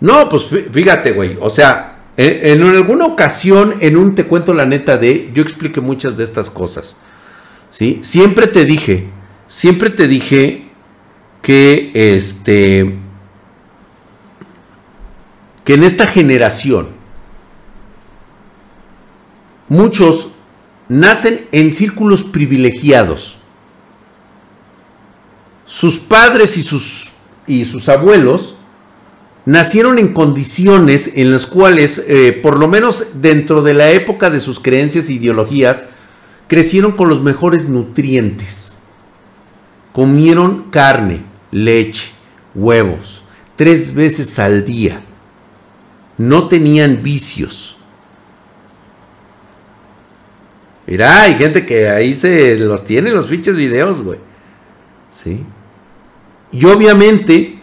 [0.00, 1.36] No, pues fíjate, güey.
[1.40, 6.16] O sea, en, alguna ocasión, en un te cuento la neta de, yo expliqué muchas
[6.16, 6.96] de estas cosas.
[7.68, 8.00] ¿sí?
[8.02, 9.08] Siempre te dije,
[9.46, 10.70] siempre te dije
[11.42, 12.99] que este
[15.70, 16.88] que en esta generación
[19.68, 20.30] muchos
[20.88, 23.38] nacen en círculos privilegiados.
[25.64, 27.12] Sus padres y sus
[27.46, 28.56] y sus abuelos
[29.46, 34.40] nacieron en condiciones en las cuales, eh, por lo menos dentro de la época de
[34.40, 35.86] sus creencias e ideologías,
[36.48, 38.78] crecieron con los mejores nutrientes.
[39.92, 42.10] Comieron carne, leche,
[42.56, 43.22] huevos,
[43.54, 45.04] tres veces al día.
[46.20, 47.78] No tenían vicios.
[50.86, 54.18] Mira, hay gente que ahí se los tiene los pinches videos, güey.
[55.08, 55.46] ¿Sí?
[56.52, 57.62] Y obviamente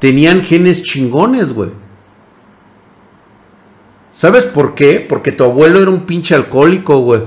[0.00, 1.70] tenían genes chingones, güey.
[4.10, 5.06] ¿Sabes por qué?
[5.08, 7.22] Porque tu abuelo era un pinche alcohólico, güey.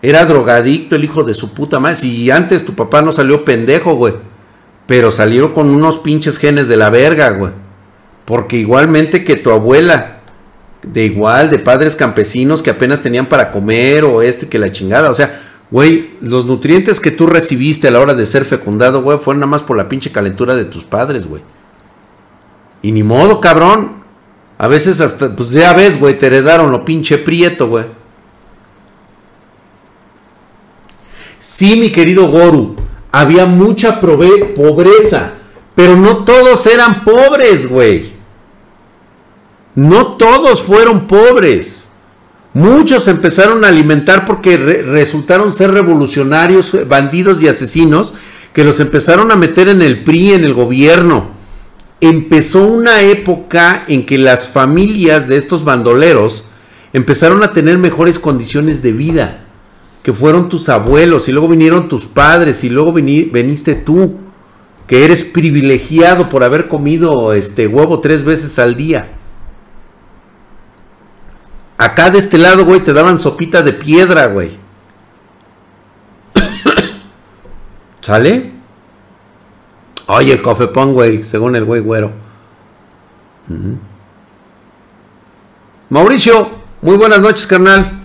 [0.00, 2.06] Era drogadicto, el hijo de su puta madre.
[2.06, 4.14] Y antes tu papá no salió pendejo, güey.
[4.86, 7.61] Pero salió con unos pinches genes de la verga, güey.
[8.24, 10.20] Porque igualmente que tu abuela,
[10.82, 15.10] de igual, de padres campesinos que apenas tenían para comer o este que la chingada.
[15.10, 19.18] O sea, güey, los nutrientes que tú recibiste a la hora de ser fecundado, güey,
[19.18, 21.42] fueron nada más por la pinche calentura de tus padres, güey.
[22.82, 24.02] Y ni modo, cabrón.
[24.58, 27.84] A veces hasta, pues ya ves, güey, te heredaron lo pinche prieto, güey.
[31.38, 32.76] Sí, mi querido Goru,
[33.10, 35.32] había mucha pobreza,
[35.74, 38.11] pero no todos eran pobres, güey.
[39.74, 41.88] No todos fueron pobres.
[42.54, 48.12] Muchos empezaron a alimentar porque resultaron ser revolucionarios, bandidos y asesinos
[48.52, 51.30] que los empezaron a meter en el PRI, en el gobierno.
[52.02, 56.46] Empezó una época en que las familias de estos bandoleros
[56.92, 59.46] empezaron a tener mejores condiciones de vida
[60.02, 64.16] que fueron tus abuelos y luego vinieron tus padres y luego viniste tú,
[64.86, 69.21] que eres privilegiado por haber comido este huevo tres veces al día.
[71.78, 74.58] Acá de este lado, güey, te daban sopita de piedra, güey.
[78.00, 78.52] ¿Sale?
[80.06, 82.12] Oye, el cofepón, güey, según el güey güero.
[85.90, 86.50] Mauricio,
[86.80, 88.02] muy buenas noches, carnal.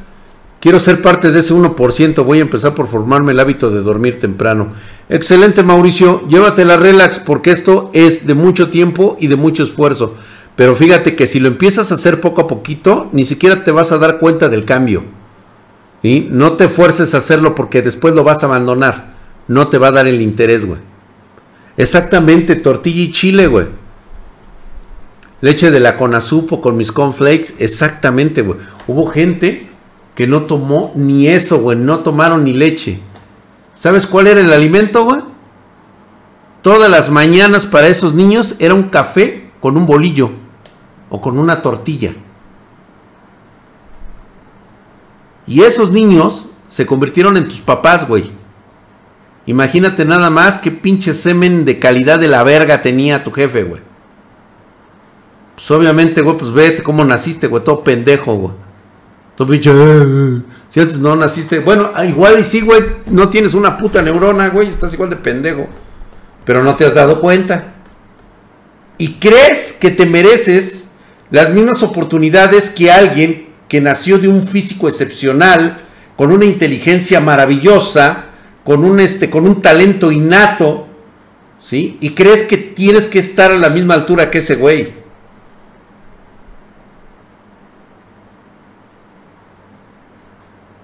[0.60, 4.20] Quiero ser parte de ese 1%, voy a empezar por formarme el hábito de dormir
[4.20, 4.74] temprano.
[5.08, 10.16] Excelente Mauricio, llévatela relax porque esto es de mucho tiempo y de mucho esfuerzo.
[10.58, 13.92] Pero fíjate que si lo empiezas a hacer poco a poquito, ni siquiera te vas
[13.92, 15.04] a dar cuenta del cambio.
[16.02, 19.14] Y no te fuerces a hacerlo porque después lo vas a abandonar.
[19.48, 20.80] No te va a dar el interés, güey.
[21.78, 23.68] Exactamente, tortilla y chile, güey.
[25.42, 28.58] Leche de la Conasupo con mis cornflakes, exactamente, güey.
[28.88, 29.70] Hubo gente
[30.16, 31.78] que no tomó ni eso, güey.
[31.78, 33.00] No tomaron ni leche.
[33.74, 35.22] ¿Sabes cuál era el alimento, güey?
[36.64, 40.32] Todas las mañanas para esos niños era un café con un bolillo
[41.10, 42.14] o con una tortilla.
[45.46, 48.32] Y esos niños se convirtieron en tus papás, güey.
[49.46, 53.82] Imagínate nada más qué pinche semen de calidad de la verga tenía tu jefe, güey.
[55.56, 58.54] Pues obviamente, güey, pues vete cómo naciste, güey, todo pendejo, güey.
[59.40, 64.02] Eh, si antes no naciste, bueno, ah, igual y sí, güey, no tienes una puta
[64.02, 65.68] neurona, güey, estás igual de pendejo.
[66.44, 67.76] Pero no te has dado cuenta.
[68.98, 70.87] Y crees que te mereces
[71.30, 75.82] las mismas oportunidades que alguien que nació de un físico excepcional,
[76.16, 78.26] con una inteligencia maravillosa,
[78.64, 80.88] con un, este, con un talento innato,
[81.60, 81.98] ¿sí?
[82.02, 84.94] Y crees que tienes que estar a la misma altura que ese güey.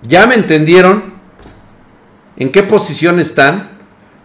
[0.03, 1.13] ¿Ya me entendieron?
[2.35, 3.69] ¿En qué posición están?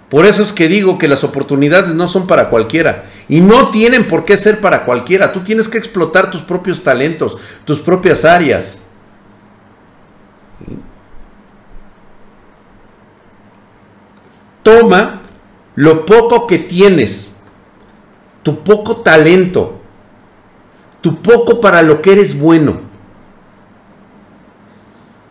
[0.09, 4.09] Por eso es que digo que las oportunidades no son para cualquiera y no tienen
[4.09, 5.33] por qué ser para cualquiera.
[5.33, 8.83] Tú tienes que explotar tus propios talentos, tus propias áreas.
[14.63, 15.23] Toma
[15.75, 17.37] lo poco que tienes,
[18.43, 19.81] tu poco talento,
[21.01, 22.89] tu poco para lo que eres bueno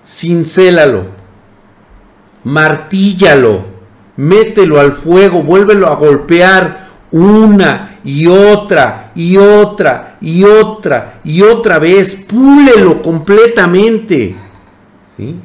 [0.07, 1.07] cincélalo,
[2.45, 3.65] martíllalo,
[4.17, 11.79] mételo al fuego, vuélvelo a golpear una y otra y otra y otra y otra
[11.79, 14.35] vez, púlelo completamente.
[15.15, 15.39] ¿Sí?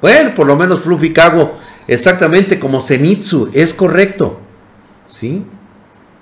[0.00, 1.54] Bueno, por lo menos Fluffy Kago,
[1.86, 4.40] exactamente como Zenitsu, es correcto.
[5.06, 5.42] ¿Sí?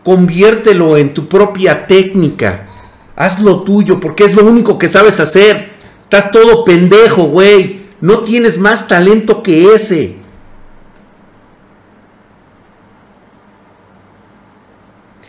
[0.02, 2.66] Conviértelo en tu propia técnica.
[3.16, 5.70] Haz lo tuyo porque es lo único que sabes hacer.
[6.00, 7.86] Estás todo pendejo, güey.
[8.00, 10.16] No tienes más talento que ese.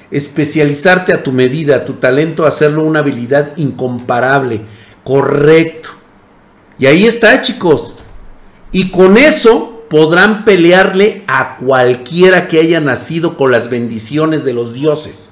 [0.09, 4.61] Especializarte a tu medida, a tu talento, hacerlo una habilidad incomparable.
[5.03, 5.89] Correcto.
[6.79, 7.97] Y ahí está, chicos.
[8.71, 14.73] Y con eso podrán pelearle a cualquiera que haya nacido con las bendiciones de los
[14.73, 15.31] dioses.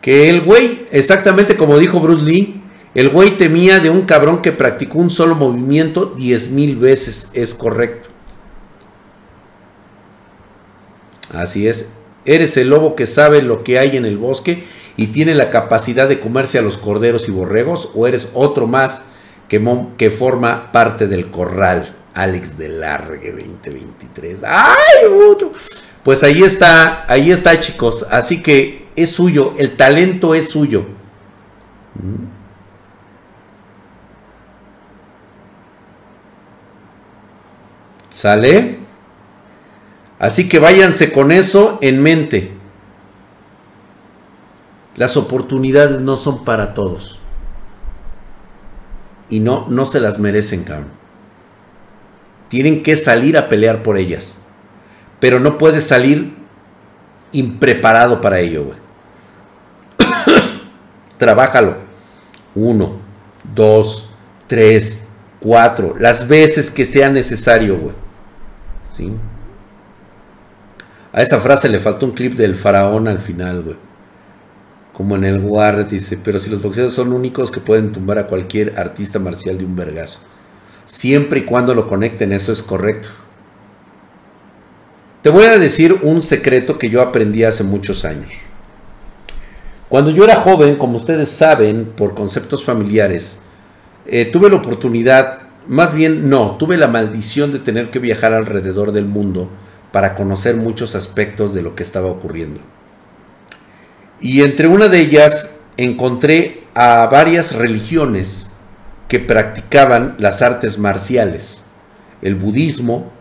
[0.00, 2.62] Que el güey, exactamente como dijo Bruce Lee,
[2.94, 7.30] el güey temía de un cabrón que practicó un solo movimiento diez mil veces.
[7.34, 8.07] Es correcto.
[11.34, 11.90] Así es.
[12.24, 14.64] ¿Eres el lobo que sabe lo que hay en el bosque
[14.96, 17.90] y tiene la capacidad de comerse a los corderos y borregos?
[17.94, 19.06] ¿O eres otro más
[19.48, 19.62] que,
[19.96, 21.94] que forma parte del corral?
[22.18, 24.42] Alex de Largue 2023.
[24.44, 24.74] ¡Ay,
[26.02, 28.06] Pues ahí está, ahí está, chicos.
[28.10, 30.84] Así que es suyo, el talento es suyo.
[31.94, 32.26] Mm.
[38.08, 38.87] ¿Sale?
[40.18, 42.52] Así que váyanse con eso en mente.
[44.96, 47.20] Las oportunidades no son para todos.
[49.30, 50.90] Y no, no se las merecen, cabrón.
[52.48, 54.40] Tienen que salir a pelear por ellas.
[55.20, 56.34] Pero no puedes salir
[57.30, 58.78] impreparado para ello, güey.
[61.18, 61.76] Trabájalo.
[62.54, 62.96] Uno,
[63.54, 64.10] dos,
[64.48, 65.08] tres,
[65.38, 65.94] cuatro.
[65.98, 67.94] Las veces que sea necesario, güey.
[68.90, 69.12] ¿Sí?
[71.12, 73.76] A esa frase le faltó un clip del faraón al final, güey.
[74.92, 78.26] Como en el guard dice, pero si los boxeadores son únicos que pueden tumbar a
[78.26, 80.20] cualquier artista marcial de un vergazo.
[80.84, 83.08] Siempre y cuando lo conecten, eso es correcto.
[85.22, 88.32] Te voy a decir un secreto que yo aprendí hace muchos años.
[89.88, 93.40] Cuando yo era joven, como ustedes saben, por conceptos familiares,
[94.06, 98.92] eh, tuve la oportunidad, más bien no, tuve la maldición de tener que viajar alrededor
[98.92, 99.48] del mundo
[99.92, 102.60] para conocer muchos aspectos de lo que estaba ocurriendo.
[104.20, 108.50] Y entre una de ellas encontré a varias religiones
[109.08, 111.64] que practicaban las artes marciales,
[112.20, 113.12] el budismo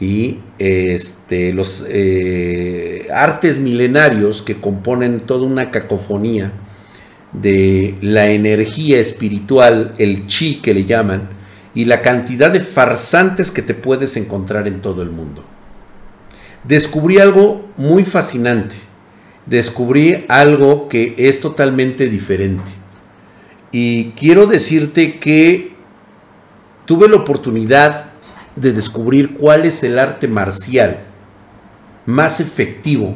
[0.00, 6.52] y este, los eh, artes milenarios que componen toda una cacofonía
[7.32, 11.28] de la energía espiritual, el chi que le llaman,
[11.74, 15.44] y la cantidad de farsantes que te puedes encontrar en todo el mundo
[16.64, 18.76] descubrí algo muy fascinante.
[19.46, 22.70] Descubrí algo que es totalmente diferente.
[23.70, 25.74] Y quiero decirte que
[26.84, 28.06] tuve la oportunidad
[28.56, 31.04] de descubrir cuál es el arte marcial
[32.06, 33.14] más efectivo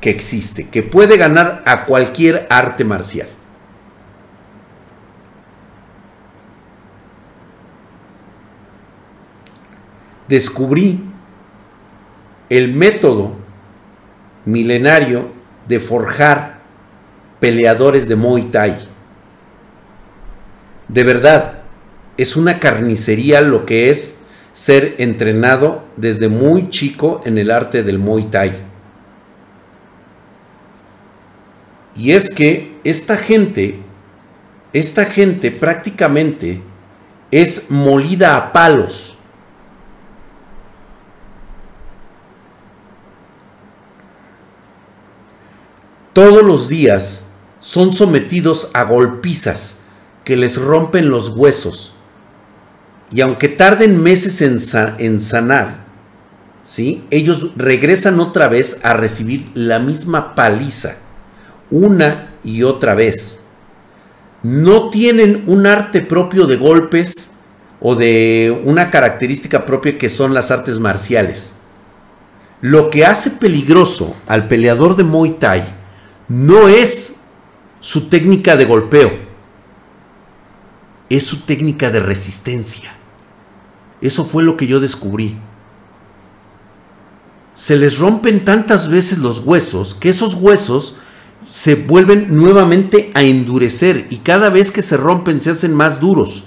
[0.00, 3.28] que existe, que puede ganar a cualquier arte marcial.
[10.28, 11.00] Descubrí
[12.48, 13.36] el método
[14.44, 15.32] milenario
[15.68, 16.60] de forjar
[17.40, 18.88] peleadores de Muay Thai.
[20.88, 21.62] De verdad,
[22.16, 24.20] es una carnicería lo que es
[24.52, 28.52] ser entrenado desde muy chico en el arte del Muay Thai.
[31.96, 33.80] Y es que esta gente,
[34.72, 36.62] esta gente prácticamente
[37.30, 39.13] es molida a palos
[46.14, 47.24] todos los días
[47.58, 49.80] son sometidos a golpizas
[50.24, 51.94] que les rompen los huesos.
[53.10, 55.84] Y aunque tarden meses en, sanar,
[56.62, 57.04] ¿sí?
[57.10, 60.96] ellos regresan otra vez a recibir la misma paliza,
[61.70, 63.40] una y otra vez.
[64.42, 67.32] No tienen un arte propio de golpes
[67.80, 71.54] o de una característica propia que son las artes marciales.
[72.60, 75.83] Lo que hace peligroso al peleador de Muay Thai
[76.28, 77.16] no es
[77.80, 79.12] su técnica de golpeo,
[81.10, 82.94] es su técnica de resistencia.
[84.00, 85.38] Eso fue lo que yo descubrí.
[87.54, 90.96] Se les rompen tantas veces los huesos que esos huesos
[91.48, 96.44] se vuelven nuevamente a endurecer y cada vez que se rompen se hacen más duros.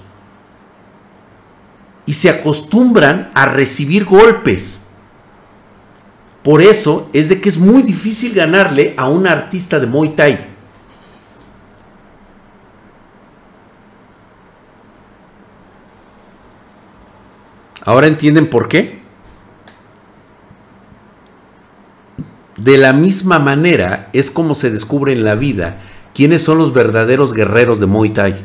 [2.04, 4.82] Y se acostumbran a recibir golpes.
[6.42, 10.38] Por eso es de que es muy difícil ganarle a un artista de Muay Thai.
[17.84, 19.00] ¿Ahora entienden por qué?
[22.56, 25.78] De la misma manera es como se descubre en la vida
[26.12, 28.44] quiénes son los verdaderos guerreros de Muay Thai.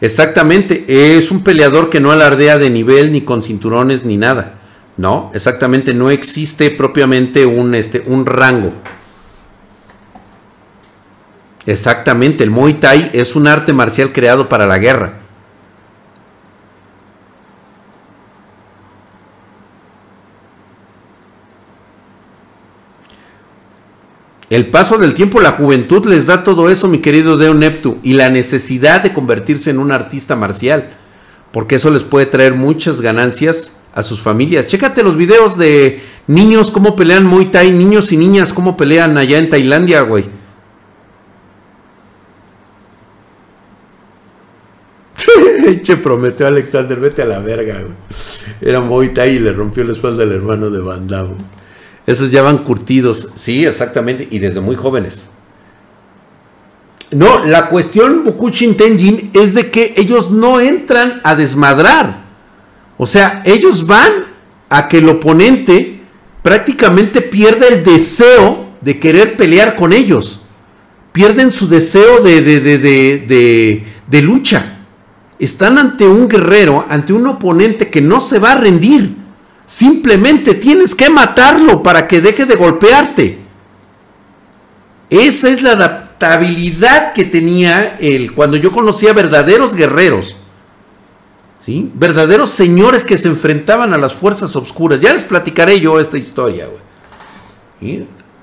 [0.00, 0.84] Exactamente,
[1.16, 4.54] es un peleador que no alardea de nivel ni con cinturones ni nada.
[4.96, 8.72] No, exactamente, no existe propiamente un, este, un rango.
[11.66, 15.25] Exactamente, el Muay Thai es un arte marcial creado para la guerra.
[24.48, 28.12] El paso del tiempo, la juventud les da todo eso, mi querido Deo Neptu, y
[28.12, 30.90] la necesidad de convertirse en un artista marcial,
[31.52, 34.68] porque eso les puede traer muchas ganancias a sus familias.
[34.68, 39.38] Chécate los videos de niños cómo pelean Muay Thai, niños y niñas cómo pelean allá
[39.38, 40.26] en Tailandia, güey.
[45.82, 47.94] che, prometió Alexander, vete a la verga, güey.
[48.60, 51.08] Era Muay Thai y le rompió la espalda al hermano de Van.
[52.06, 53.30] Esos ya van curtidos.
[53.34, 54.28] Sí, exactamente.
[54.30, 55.30] Y desde muy jóvenes.
[57.10, 62.24] No, la cuestión Bukuchin Tenjin es de que ellos no entran a desmadrar.
[62.98, 64.12] O sea, ellos van
[64.68, 66.00] a que el oponente
[66.42, 70.42] prácticamente pierda el deseo de querer pelear con ellos.
[71.12, 74.78] Pierden su deseo de, de, de, de lucha.
[75.38, 79.25] Están ante un guerrero, ante un oponente que no se va a rendir.
[79.66, 83.38] Simplemente tienes que matarlo para que deje de golpearte.
[85.10, 90.36] Esa es la adaptabilidad que tenía él cuando yo conocía verdaderos guerreros.
[91.58, 91.90] ¿Sí?
[91.94, 95.00] Verdaderos señores que se enfrentaban a las fuerzas oscuras.
[95.00, 96.68] Ya les platicaré yo esta historia,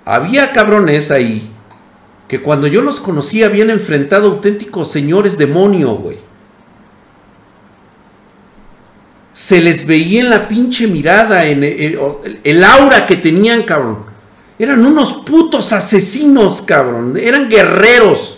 [0.05, 1.49] Había cabrones ahí
[2.27, 6.17] que cuando yo los conocía habían enfrentado auténticos señores demonio, güey.
[9.33, 14.05] Se les veía en la pinche mirada, en el, aura que tenían, cabrón.
[14.59, 17.17] Eran unos putos asesinos, cabrón.
[17.17, 18.37] Eran guerreros.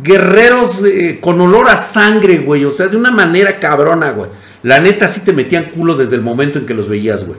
[0.00, 2.64] Guerreros eh, con olor a sangre, güey.
[2.64, 4.30] O sea, de una manera cabrona, güey.
[4.62, 7.38] La neta sí te metían culo desde el momento en que los veías, güey.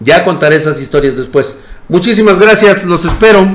[0.00, 1.60] Ya contaré esas historias después.
[1.88, 2.84] Muchísimas gracias.
[2.84, 3.46] Los espero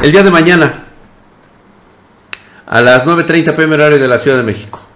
[0.00, 0.86] el día de mañana.
[2.66, 4.89] A las 9.30 pm de la Ciudad de México.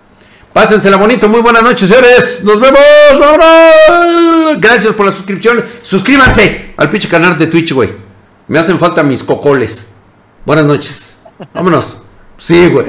[0.54, 2.44] Pásensela bonito, muy buenas noches, señores.
[2.44, 2.80] Nos vemos.
[4.58, 5.64] Gracias por la suscripción.
[5.82, 7.92] Suscríbanse al pinche canal de Twitch, güey.
[8.46, 9.88] Me hacen falta mis cocoles.
[10.46, 11.18] Buenas noches.
[11.52, 11.96] Vámonos.
[12.38, 12.86] Sí, güey.